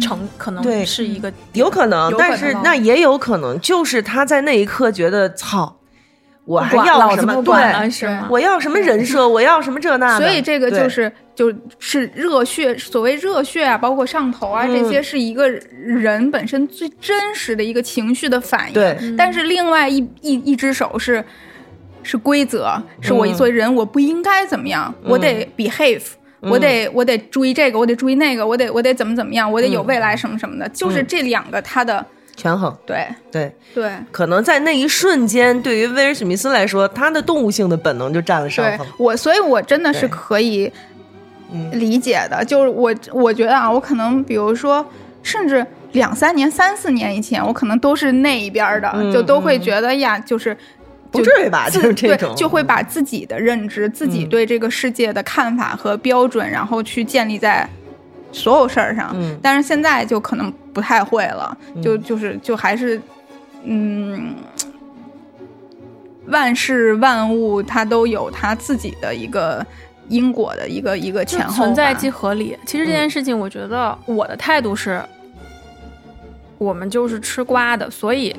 [0.00, 5.76] 成可能对是一个有可能，但是哦那也有可能，就是他在那一刻觉得操，
[6.44, 7.42] 我还要什么？
[7.42, 8.28] 对，是吗？
[8.30, 9.28] 我要什么人设？
[9.28, 10.26] 我要什么这那的？
[10.26, 18.74] 所以这个就是就是热血，所谓热血啊，包括上头啊，嗯这些是一个人本身最真实的一个情绪的反应。
[18.74, 21.24] 对但是另外一一一只手是
[22.02, 26.02] 是规则，是我嗯作为人我不应该怎么样，我得 behave。
[26.50, 32.04] 我得我得注意这个，我得注意那个，我得我得怎么怎么样，我得有未来什么什么的，就是这两个他的
[32.36, 32.74] 权衡。
[32.86, 38.86] 对对，对可能在那一瞬间，对于威尔史密斯来说，他的动物性的本能就占了上对风。
[38.98, 40.70] 我，所以我真的是可以
[41.52, 42.44] 嗯理解的。
[42.44, 44.84] 就是我我觉得啊，我可能比如说，
[45.22, 50.56] 甚至两三年、三四年以前，我可能都是那一边的，嗯就都会觉得呀，就是。
[51.18, 57.68] 不至于吧自就是这种对，就会把自己的认知、自己嗯对这个世界的看法和标准，然后去建立在
[58.32, 59.12] 所有事儿上。
[59.14, 63.00] 嗯但是现在就可能不太会了，就就是就还是，
[63.62, 64.34] 嗯，
[66.26, 69.64] 万事万物它都有它自己的一个
[70.08, 72.56] 因果的一个一个前后存在即合理。
[72.66, 75.00] 其实这件事情，我觉得我的态度是，
[76.58, 78.34] 我们就是吃瓜的，所以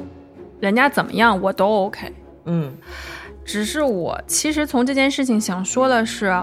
[0.60, 2.12] 人家怎么样我都 OK。
[2.46, 2.74] 嗯
[3.44, 6.34] 只是我其实从这件事情想说的是，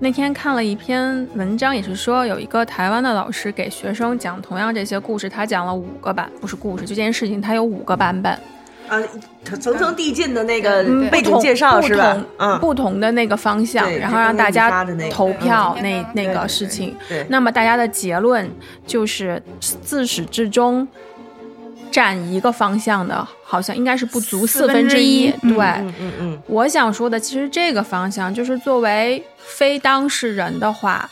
[0.00, 8.32] 那天看了一篇文章，也是说有一个台湾的老师给学生讲同样这些故事，他讲了五个版，不是故事，这件事情他有五个版本，
[8.88, 9.00] 啊，
[9.44, 12.22] 层层递进的那个嗯背景介绍不是吧？
[12.38, 16.94] 嗯，不同的那个方向，然后让大家投票嗯那那个事情。
[17.28, 18.50] 那么大家的结论
[18.86, 20.86] 就是自始至终
[21.92, 25.30] 占一个方向的，好像应该是不足四四分之一。
[25.42, 26.42] 对，嗯嗯嗯。
[26.46, 31.08] 我想说的其实这个方向就是作为非当事人的话，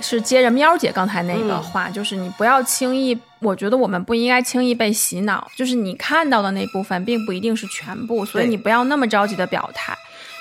[0.00, 1.62] 是接着喵姐刚才那个嗯。
[1.62, 9.96] 话，就是你不要轻易，我觉得我们不应该轻易被洗脑，就是你看到的那部分并不一定是全部，所以你不要那么着急的表态。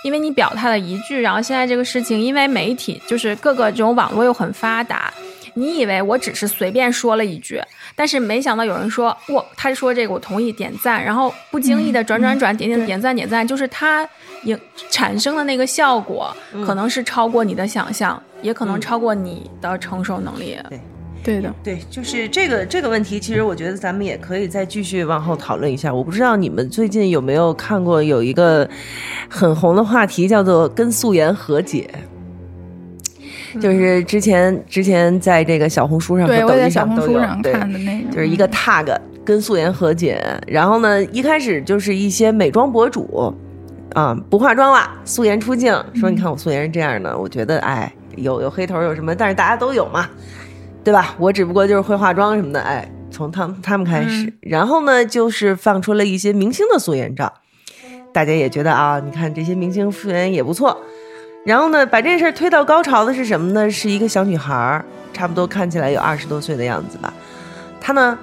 [0.06, 5.14] 因为你表态了一句，然后现在这个事情，因为媒体就是各个这种网络又很发达，
[5.54, 7.62] 你以为我只是随便说了一句，
[7.96, 14.08] 但是没想到有人说我他说这个我同意点赞，然后不经意的转转转点点点赞点赞，就是它
[14.44, 14.58] 影
[14.90, 16.36] 产生的那个效果，
[16.66, 20.58] 可能是超过你的想象，也可能超过你的承受能力。
[20.70, 20.80] 对
[21.22, 25.94] 对的，对，就是这个这个问题，其实我觉得咱们也可以再继续往后讨论一下。
[25.94, 28.68] 我不知道你们最近有没有看过有一个
[29.30, 31.90] 很红的话题，叫做“跟素颜和解”。
[33.60, 37.54] 就是之前之前在这个小红书上和抖音上都有，对
[38.12, 40.22] 就是一个 tag 跟素颜和解。
[40.48, 43.34] 然后呢，一开始就是一些美妆博主
[43.94, 50.08] 啊，不化妆了，素颜出镜，说你看我素颜是这样的，我觉得哎，有有黑头有什么，但是大家都有嘛，
[50.84, 51.16] 对吧？
[51.18, 57.34] 我只不过就是会化妆什么的，哎，从他们他们开始，然后呢，就是放出了一些明星的素颜照，
[58.14, 60.78] 大家也觉得啊，你看这些明星素颜也不错。
[61.50, 63.72] 然后呢，把这事儿推到高潮的是什么呢？
[63.72, 67.12] 是一个小女孩儿，差不多看起来有二十多岁的样子吧。
[67.82, 68.16] 她呢，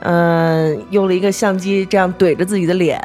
[0.00, 3.00] 嗯、用了一个相机这样怼着自己的脸，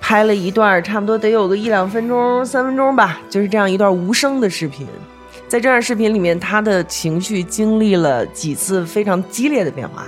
[0.00, 4.86] 拍了一段差不多得有个一两分钟、三分钟吧，就是这样一段无声的视频。
[5.46, 10.06] 在这段视频里面，她的情绪经历了几次非常激烈的变化。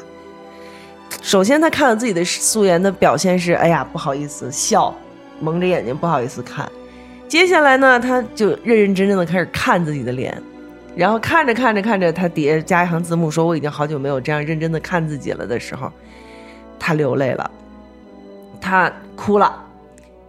[1.20, 4.94] 首先，她看到自己的素颜的表现是：哎呀，不好意思，笑，
[5.40, 6.66] 蒙着眼睛，不好意思看。
[7.33, 10.39] 接下来呢，他就认认真真的开始看自己的脸，
[10.95, 15.91] 然后看着看着看着，他底下加一行字幕说：“我已经好久没有这样认真的看自己了”的时候，
[16.78, 17.51] 他流泪了，
[18.61, 19.64] 他哭了。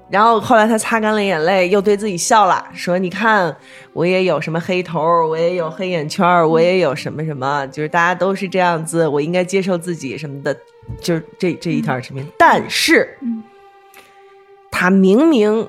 [0.10, 3.54] 然后后来他擦干了眼泪，又对自己笑了，说：“你看，
[3.92, 10.56] 我也有什么黑头，我也有黑眼圈，我也有什么什么，就是大家都是这样子，我应该接受自己什么的。”
[11.04, 13.18] 就是这这一条视频，但是，
[14.72, 15.68] 他明明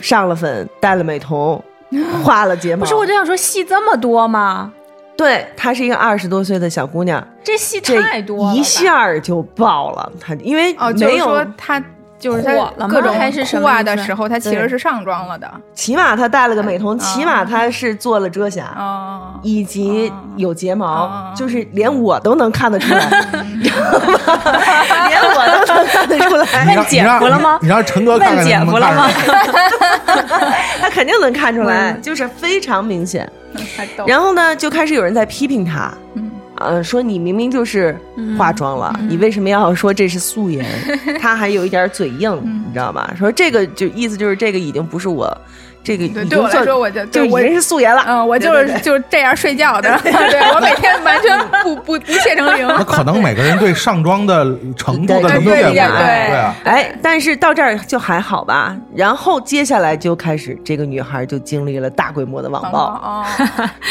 [0.00, 1.60] 上了粉，戴了美瞳，
[2.24, 4.72] 画了睫毛，不是，我就想说戏这么多吗？
[5.16, 10.12] 对，她是一个二十多岁的小姑娘，这戏太多了，一下就爆了。
[10.20, 11.82] 她因为哦，就是没有，说他
[12.18, 15.48] 就是他火了吗各种还是什哭么意思啊的时候，他其实是上妆了的。
[15.74, 18.74] 起码她戴了个美瞳，嗯起码她是做了遮瑕。
[18.76, 23.08] 哦，以及有睫毛，哦就是连我都能看得出来，
[23.56, 25.08] 你知道吗？
[25.08, 30.58] 连我都能看得出来，你让姐夫了吗你让陈哥看看问姐能不夫了吗能看出来？
[30.80, 33.30] 他肯定能看出来，就是非常明显。
[34.06, 36.27] 然后呢，就开始有人在批评他，嗯
[36.60, 37.96] 呃，说你明明就是
[38.36, 40.64] 化妆了，你为什么要说这是素颜？
[41.20, 42.36] 他还有一点嘴硬，
[42.66, 43.12] 你知道吧？
[43.18, 45.36] 说这个就意思就是这个已经不是我，
[45.84, 48.02] 这个已对，经对我说，我就就我经是素颜了。
[48.06, 50.12] 嗯，我就对对对是就这样睡觉的， 对
[50.54, 52.66] 我每天完全不不不卸成零。
[52.66, 54.44] 那可能每个人对上妆的
[54.76, 56.54] 程度的对理解不一样，对对对啊。
[56.64, 58.76] 哎，但是到这儿就还好吧。
[58.94, 62.78] 然后接下来就开始，这个女孩就经历了大规模的网暴。
[62.78, 63.24] 哦，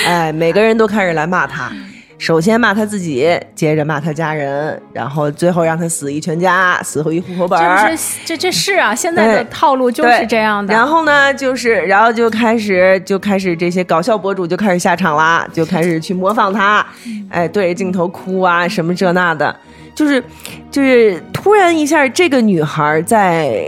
[0.05, 1.71] 哎，每个人都开始来骂她。
[2.17, 7.95] 首先骂他自己，接着骂他家人，然后最后让他死一全家，死后一户口本儿
[8.25, 8.35] 这。
[8.35, 10.73] 这是啊，现在的套路就是这样的。
[10.73, 16.85] 然后呢，就是然后就开始就开始这些搞笑博主就开始下场啦，就开始去模仿他，
[17.29, 19.55] 哎，对着镜头哭啊，什么这那的，
[19.93, 20.23] 就是
[20.71, 23.63] 就是突然一下，这个女孩在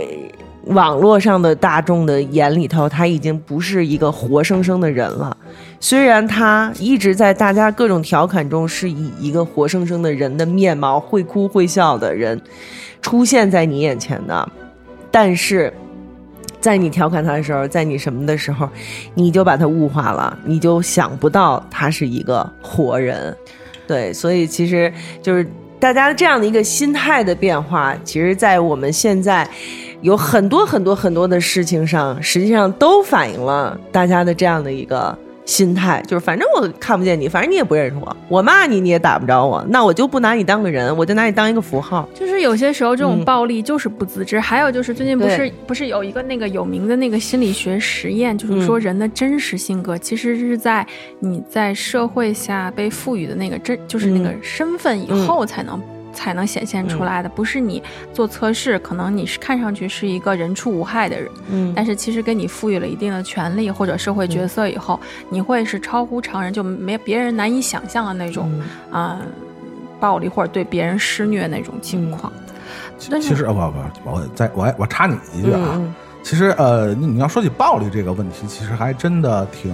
[0.66, 5.38] 网络上的大众的眼里头，她已经不是一个活生生的人了。
[5.82, 12.40] 虽然他一直在大家各种调侃中是以一个活生生的人的面貌，会哭会笑的人
[13.02, 14.50] 出现在你眼前的，
[15.10, 15.74] 但是
[16.60, 18.68] 在你调侃他的时候，在你什么的时候，
[19.14, 23.34] 你就把他物化了，你就想不到他是一个活人。
[23.88, 24.92] 对，所以其实
[25.24, 25.50] 就是
[25.80, 29.50] 大家这样的一个心态的变化，其实，在我们现在
[30.02, 35.18] 有很多很多很多的事情上，实际上都反映了大家的这样的一个。
[35.50, 42.08] 心态就是，反正我看不见你，反正你也不认识我，我骂你你也打不着我，那我就不拿你当个人，我就拿你当一个符号。
[42.14, 50.86] 就是有些时候这种嗯暴力就是不自知，还有就是最近不是不是有一个那个有名的那个心理学实验，就是说嗯人的真实性格其实是在
[51.20, 55.82] 你在社会下被赋予的那个真就是那个嗯身份以后才能。
[56.14, 57.82] 才能显现出来的，不是你
[58.14, 61.74] 做测试，可能你是看上去是一个人畜无害的人，嗯。
[61.76, 65.00] 但是其实给你赋予了一定的权利或者社会角色以后，
[65.30, 68.52] 你会是超乎常人，就没别人难以想象的那种
[68.92, 69.00] 嗯。
[69.00, 69.22] 啊、
[70.00, 72.32] 暴力或者对别人施虐那种情况。
[73.10, 75.94] 但是其实啊不不，我再我我插你一句啊，嗯。
[76.22, 79.74] 其实呃，你你要说起暴力这个问题，其实还真的挺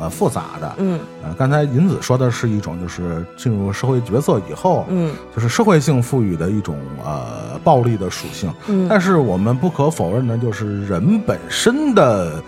[0.00, 0.74] 呃复杂的。
[0.78, 8.52] 嗯呃，刚才银子说的是一种就是进入社会角色以后，嗯就是社会性赋予的一种呃暴力的属性。
[8.66, 12.42] 嗯但是我们不可否认的就是人本身的，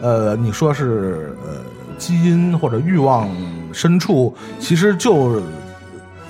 [0.00, 1.62] 呃，你说是呃
[1.96, 3.28] 基因或者欲望
[3.72, 5.42] 深处，其实就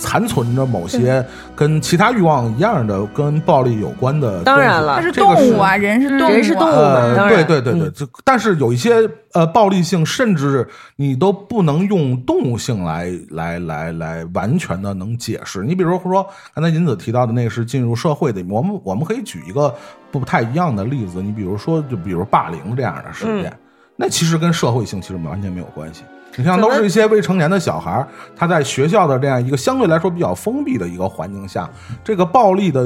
[0.01, 1.25] 残存着某些
[1.55, 4.43] 跟其他欲望一样的跟暴力有关的。
[4.43, 15.63] 当然了它是这个动物啊，人是动物啊，人是动物对对对对，嗯就但是有一些呃暴力性，甚至你都不能用动物性来来来来完全的能解释。
[15.63, 19.73] 你比如说刚才银子提到的那个是进入社会的，我们我们可以举一个
[20.11, 23.53] 不太一样的例子，你比如说就比如霸凌这样的事件，
[23.97, 26.05] 那其实跟社会性其实完全没有关系。
[26.37, 31.69] 你像都是一些未成年的小孩儿，他在学校的这样一个相对来说比较封闭的一个环境下，
[32.05, 32.83] 这个暴力的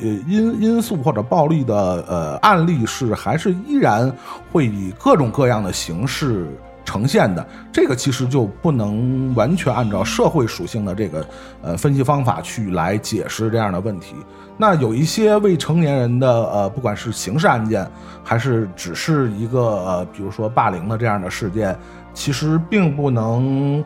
[0.00, 1.74] 呃因因素或者暴力的
[2.08, 4.12] 呃案例是还是依然
[4.52, 6.46] 会以各种各样的形式
[6.84, 7.46] 呈现的。
[7.72, 11.26] 这个其实就不能完全按照社会属性的这个
[11.62, 14.14] 呃分析方法去来解释这样的问题。
[14.56, 17.84] 那有一些未成年人的呃，不管是刑事案件，
[18.22, 21.76] 还是只是一个呃，比如说霸凌的这样的事件，
[22.12, 23.84] 其实并不能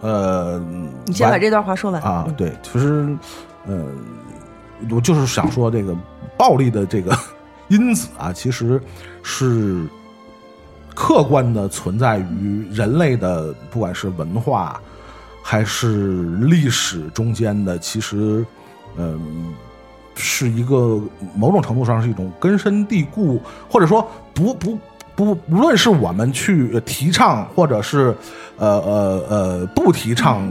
[0.00, 0.60] 呃，
[1.04, 3.16] 你先把这段话说完啊，嗯对，其实，
[3.66, 3.86] 呃，
[4.90, 5.96] 我就是想说，这个
[6.36, 7.16] 暴力的这个
[7.68, 8.82] 因子啊，其实
[9.22, 9.86] 是
[10.98, 14.80] 客观的存在于人类的，不管是文化
[15.42, 18.42] 还是历史中间的，其实，
[18.96, 19.52] 嗯、
[20.14, 20.98] 是一个
[21.34, 23.38] 某种程度上是一种根深蒂固，
[23.68, 24.78] 或者说不不
[25.14, 28.16] 不，无论是我们去提倡，或者是
[28.56, 30.48] 呃呃呃不提倡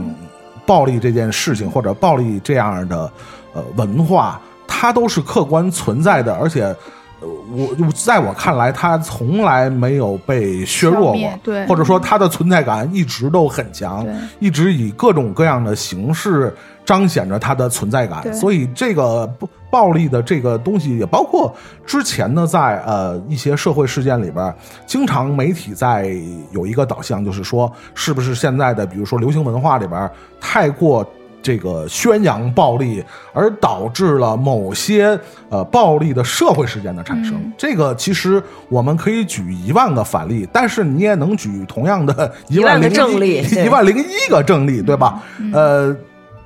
[0.64, 3.10] 暴力这件事情，或者暴力这样的
[3.52, 6.72] 呃文化，它都是客观存在的，而且。
[7.20, 14.06] 呃我我在我看来，它从来没有被削弱过，对或者说它的存在感一直都很强，
[14.38, 16.54] 一直以各种各样的形式
[16.84, 18.34] 彰显着它的存在感。
[18.34, 21.54] 所以这个不暴力的这个东西，也包括
[21.86, 24.54] 之前呢，在呃一些社会事件里边，
[24.86, 26.14] 经常媒体在
[26.50, 30.10] 有一个导向，就是说，是不是现在的比如说流行文化里边
[30.40, 31.06] 太过。
[31.46, 35.16] 这个宣扬暴力，而导致了某些
[35.48, 37.34] 呃暴力的社会事件的产生。
[37.34, 45.22] 嗯这个其实我们可以举一万个反例，但是你也能举同样的一 一万个零一正例一万零一个正例，对吧？
[45.52, 45.96] 呃，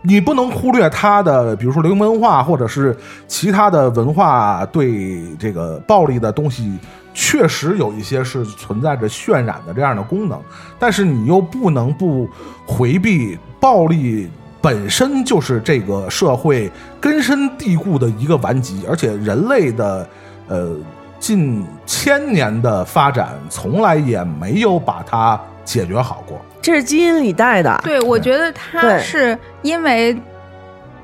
[0.02, 2.94] 你不能忽略它的，比如说流行文化或者是
[3.26, 6.78] 其他的文化对这个暴力的东西，
[7.14, 10.38] 确实有一些是存在着渲染的这样的功能，
[10.78, 12.28] 但是你又不能不
[12.66, 14.30] 回避暴力
[14.60, 20.06] 本身就是这个社会根深蒂固的一个顽疾，而且人类的
[20.48, 20.76] 呃
[21.18, 26.40] 近千年的发展从来也没有把它解决好过。
[26.62, 27.80] 这是基因里带的。
[27.84, 30.14] 对，我觉得它是因为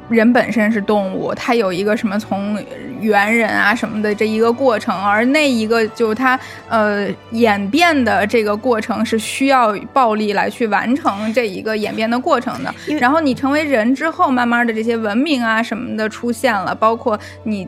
[0.09, 2.59] 人本身是动物，它有一个什么从
[3.00, 6.38] 猿人啊什么的这一个过程，而那一个就它
[6.68, 12.74] 呃演变的这个过程是需要暴力来去完成这一个演变的过程的。
[12.98, 17.66] 然后你成为人之后，慢慢的这些文明啊什么的出现了，包括你。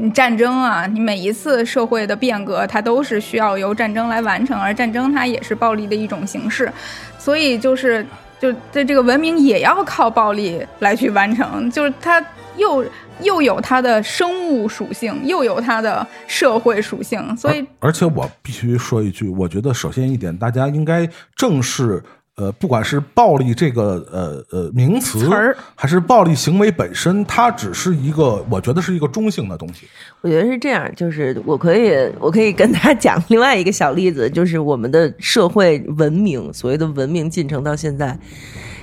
[0.00, 6.72] 你战争啊，你每一次社会的变革，它都是需要由战争来完成，而战争它也是暴力的一种形式，
[7.18, 8.06] 所以就是
[8.40, 12.24] 就这这个文明也要靠暴力来去完成，就是它
[12.56, 12.84] 又
[13.20, 22.02] 又有它的生物属性，又有它的社会属性，所以而且我必须说一句，我觉得首先一点，大家应该正视。
[22.38, 25.28] 呃，不管是暴力这个呃呃名词
[25.74, 29.88] 还是暴力行为本身，它只是一个，我觉得是一个中性的东西。
[30.20, 38.16] 我觉得是这样，就是我可以，我可以跟大家讲另外一个小例子，就是我们的社会文明，所谓的文明进程到现在，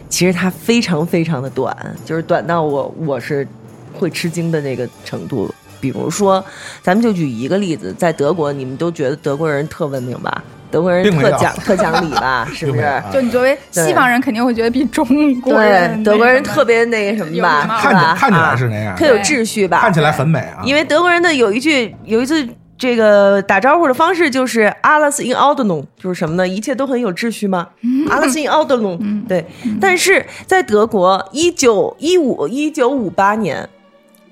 [0.09, 3.47] 其实它非常非常的短，就是短到我我是
[3.93, 5.49] 会吃惊的那个程度。
[5.79, 6.43] 比如说，
[6.81, 10.43] 咱们就举一个例子，在德国，你们都觉得德国人特文明吧？
[10.71, 12.47] 德国人特讲特讲理吧？
[12.53, 13.03] 是不是？
[13.11, 15.05] 就你作为西方人，肯定会觉得比中
[15.41, 17.61] 国对人，德国人特别那个什么吧？
[17.61, 19.79] 是吧看起看起来啊是那样，特有秩序吧？
[19.79, 20.61] 看起来很美啊。
[20.65, 22.45] 因为德国人的有一句有一次
[22.77, 26.45] 这个打招呼的方式就是 “alles in Ordnung”，就是什么呢？
[26.45, 27.69] 一切都很有秩序吗
[28.09, 29.45] ？“alles in Ordnung”，对。
[29.79, 33.69] 但是在德国，一九一五一九五八年，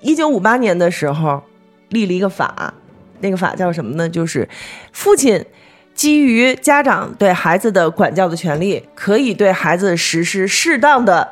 [0.01, 1.41] 一九五八年的时候
[1.89, 2.73] 立了一个法，
[3.21, 4.09] 那个法叫什么呢？
[4.09, 4.49] 就是
[4.91, 5.45] 父亲。
[5.93, 11.27] 基于家长对孩子的管教的权利，可以对孩子实施适当的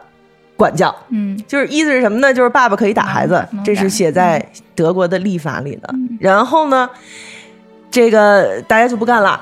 [0.56, 0.96] 管教。
[1.10, 2.34] 嗯就是意思是什么呢？
[2.34, 4.44] 就是爸爸可以打孩子，能这是写在
[4.76, 5.94] 德国的立法里的。
[6.20, 6.90] 然后呢，
[7.90, 9.42] 这个大家就不干了，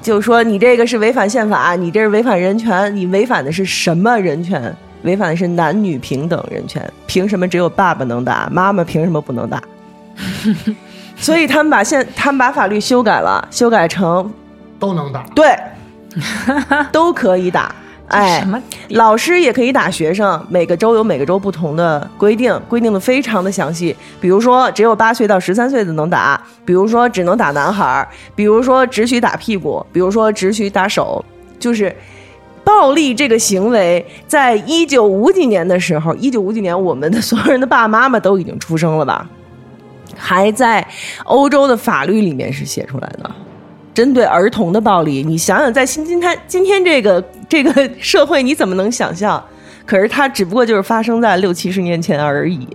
[0.00, 4.74] 就说你这个是违反宪法，你这是违反人权，你违反的是什么人权？
[5.02, 6.82] 违反的是男女平等人权。
[7.06, 9.62] 凭什么只有爸爸能打，妈妈凭什么不能打？
[11.16, 14.32] 所以他们把现他们把法律修改了，修改成
[14.78, 15.24] 都能打。
[15.34, 15.56] 对，
[16.92, 17.74] 都可以打。
[18.08, 23.96] 哎，什么老师也可以打学生，每个州有每个州不同的规定，规定的非常的详细。
[24.20, 28.06] 比如说，只有八岁到十三岁的能打；比如说，只能打男孩儿；
[28.36, 31.24] 比如说，只许打屁股；比如说，只许打手。
[31.58, 31.92] 就是
[32.62, 39.28] 暴力这个行为，在一九五几年的时候，一九五几年，我们的所有人的爸爸妈妈都已经出生了吧？
[40.16, 40.86] 还在
[41.24, 43.28] 欧洲的法律里面是写出来的。
[43.96, 49.42] 针对儿童的暴力，你想想，在今今天今天这个这个社会，你怎么能想象？
[49.86, 52.68] 可是它只不过就是发生在六七十年前而已。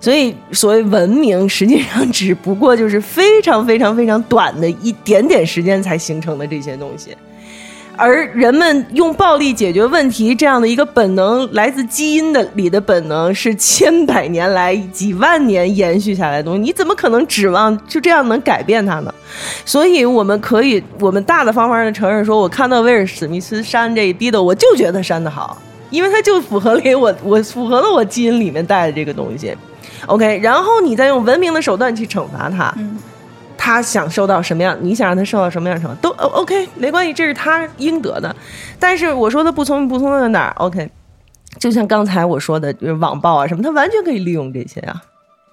[0.00, 7.16] 所以，所谓文明，实际上只不过就是非常非常非常短的一点点时间才形成的这些东西。
[7.96, 16.60] 而人们用暴力解决问题这样的一个本能，来自基因的里的本能，是千百年来、几万年延续下来的东西。
[16.60, 19.14] 你怎么可能指望就这样能改变它呢？
[19.64, 29.54] 所以，我们可以，我们大大方方的承认说，我看到威尔史密斯扇这一逼的，我就觉得扇的好，因为他就符合了我， 我符合了我基因里面带的这个东西。
[30.06, 32.74] OK，然后你再用文明的手段去惩罚他。
[33.64, 38.36] 他想受到什么样，你想让他受到什么样的惩罚，都哦 OK，没关系，这是他应得的。
[38.78, 40.90] 但是我说的不聪明不聪明在哪儿？OK，
[41.58, 45.00] 就像刚才我说的，就是网暴啊什么，他完全可以利用这些啊，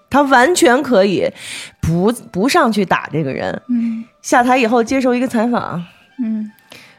[0.09, 1.26] 他完全可以
[1.80, 5.82] 不不上去打这个人，嗯下台以后接受一个采访，
[6.22, 6.51] 嗯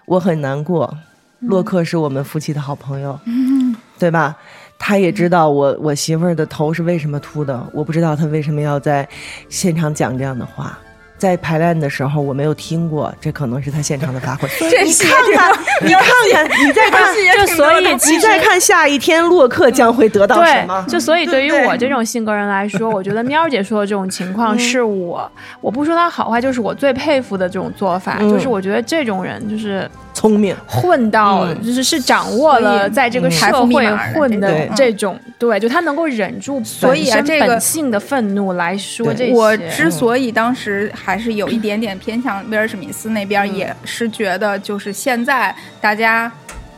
[0.07, 0.97] 我很难过。
[1.41, 4.35] 洛克是我们夫妻的好朋友，嗯对吧？
[4.79, 9.07] 他也知道我我媳妇儿的头是为什么秃的，我不知道他为什么要在
[9.51, 10.79] 现场讲这样的话。
[11.23, 14.49] 在排练的时候我没有听过，这可能是他现场的发挥。
[14.61, 15.53] 你 这你看看，
[15.83, 16.03] 你看
[16.33, 20.91] 看，你再看，就所以你再看下一天洛克将会得到什么对，？
[20.91, 28.29] 就所以对于我这种性格人来说，我觉得喵姐说的这种情况是我，我不说她好坏，就是我最佩服的这种做法，嗯。
[28.29, 31.63] 就是我觉得这种人就是聪明，混到，嗯。
[31.63, 39.33] 就是是掌握了在这个社会混的这种，对，就他能够忍住所以啊本身这个本性的愤怒来说这些。
[39.33, 46.31] 我之所以当时还是有一点点偏向威尔史密斯那边，嗯也是觉得就是现在大家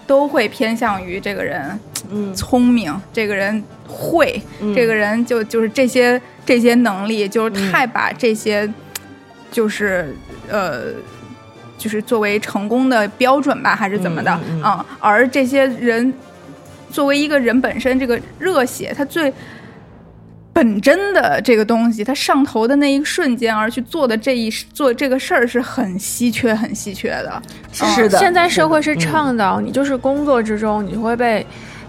[0.07, 1.79] 都会偏向于这个人
[2.11, 8.69] 嗯聪明，这个人会，嗯这个人就就是这些这些能力，就是太把这些，
[9.51, 10.15] 就是
[10.49, 10.93] 呃，
[11.79, 14.31] 就是作为成功的标准吧，还是怎么的？
[14.49, 16.13] 嗯嗯嗯而这些人
[16.91, 19.33] 作为一个人本身，这个热血，他最。
[20.55, 27.43] 本真的这个东西，它上头的那一瞬间而去做的这一做这个事儿是很稀缺、很稀缺的。
[27.73, 31.47] 是的，现在社会是嗯倡导你就是工作之中你会被。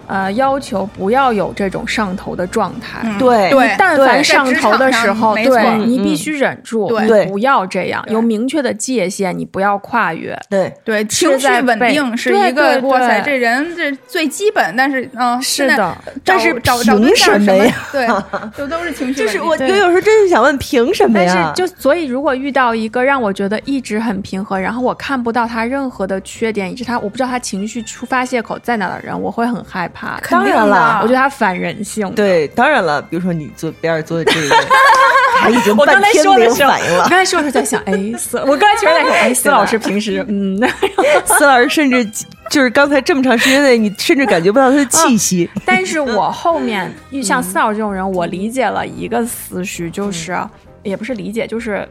[0.08, 3.00] 呃，要求不要有这种上头的状态。
[3.04, 10.38] 嗯对对，但凡上头的时候，对你必须忍住，对不要这样，有明确的界限，你不要跨越。
[10.50, 17.74] 对，对，情绪稳定是对一个对哇塞，这人这最基本，但是嗯，是的，找但是找找对凭象什么呀？
[17.92, 18.08] 对，
[18.58, 19.14] 就都是情绪。
[19.14, 21.54] 就是我，对我有时候真是想问，凭什么但呀？
[21.56, 29.95] 是就所以，如果遇到一个让我觉得一直很平和，然后我看不到他任何的缺点，以及他我不知道他情绪出发泄口在哪的人，我会很害怕。
[30.22, 34.56] 肯定的当然了我觉得他反人性。，对，当然了，比如说你坐边上坐的这个，
[35.40, 37.12] 他已经半天没有反应了我刚。
[37.12, 40.60] 才说的时候在想，哎，司，我刚才确实在想，哎，司老师 平时，嗯，
[41.26, 42.06] 司老师甚至
[42.50, 45.50] 就是刚才这么长时间内，你甚至感觉不到他的气息。
[45.66, 46.94] 但是我后面
[47.24, 50.38] 像司老师这种人，我理解了一个思绪，就是、
[50.84, 51.88] 也不是理解，就是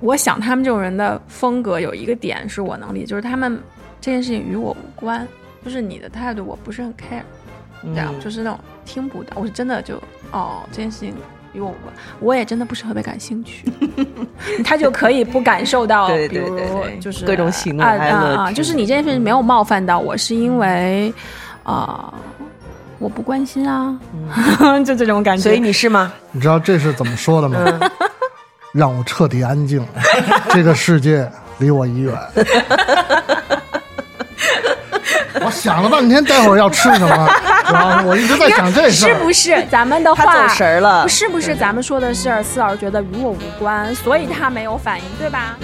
[0.00, 3.58] 我想他们这种人的风格有一个点是我能理解，就是他们
[4.00, 5.26] 这件事情与我无关，
[5.64, 7.22] 就是你的态度我不是很 care，
[7.94, 9.96] 这样、嗯就是那种听不到，我是真的就
[10.30, 11.14] 哦这件事情。
[11.54, 13.64] 与我无关，我也真的不是特别感兴趣，
[14.66, 21.14] 他就可以不感受到，对比如对对对就是各种喜怒啊哀乐啊就是你这件事情没有冒犯到我，是因为
[21.62, 22.12] 啊、
[22.98, 23.96] 我不关心啊，
[24.84, 25.44] 就这种感觉。
[25.44, 26.12] 所以你是吗？
[26.32, 27.56] 你知道这是怎么说的吗？
[27.80, 27.90] 嗯
[28.74, 29.80] 让我彻底安静，
[30.50, 32.12] 这个世界离我已远。
[35.40, 37.28] 我想了半天，待会儿要吃什么，
[37.72, 39.14] 然后我一直在想这事是。
[39.16, 45.56] 不是咱们的他话走神儿了是不是咱们说的事儿，四老师觉得与我无关，所以他没有反应，对吧？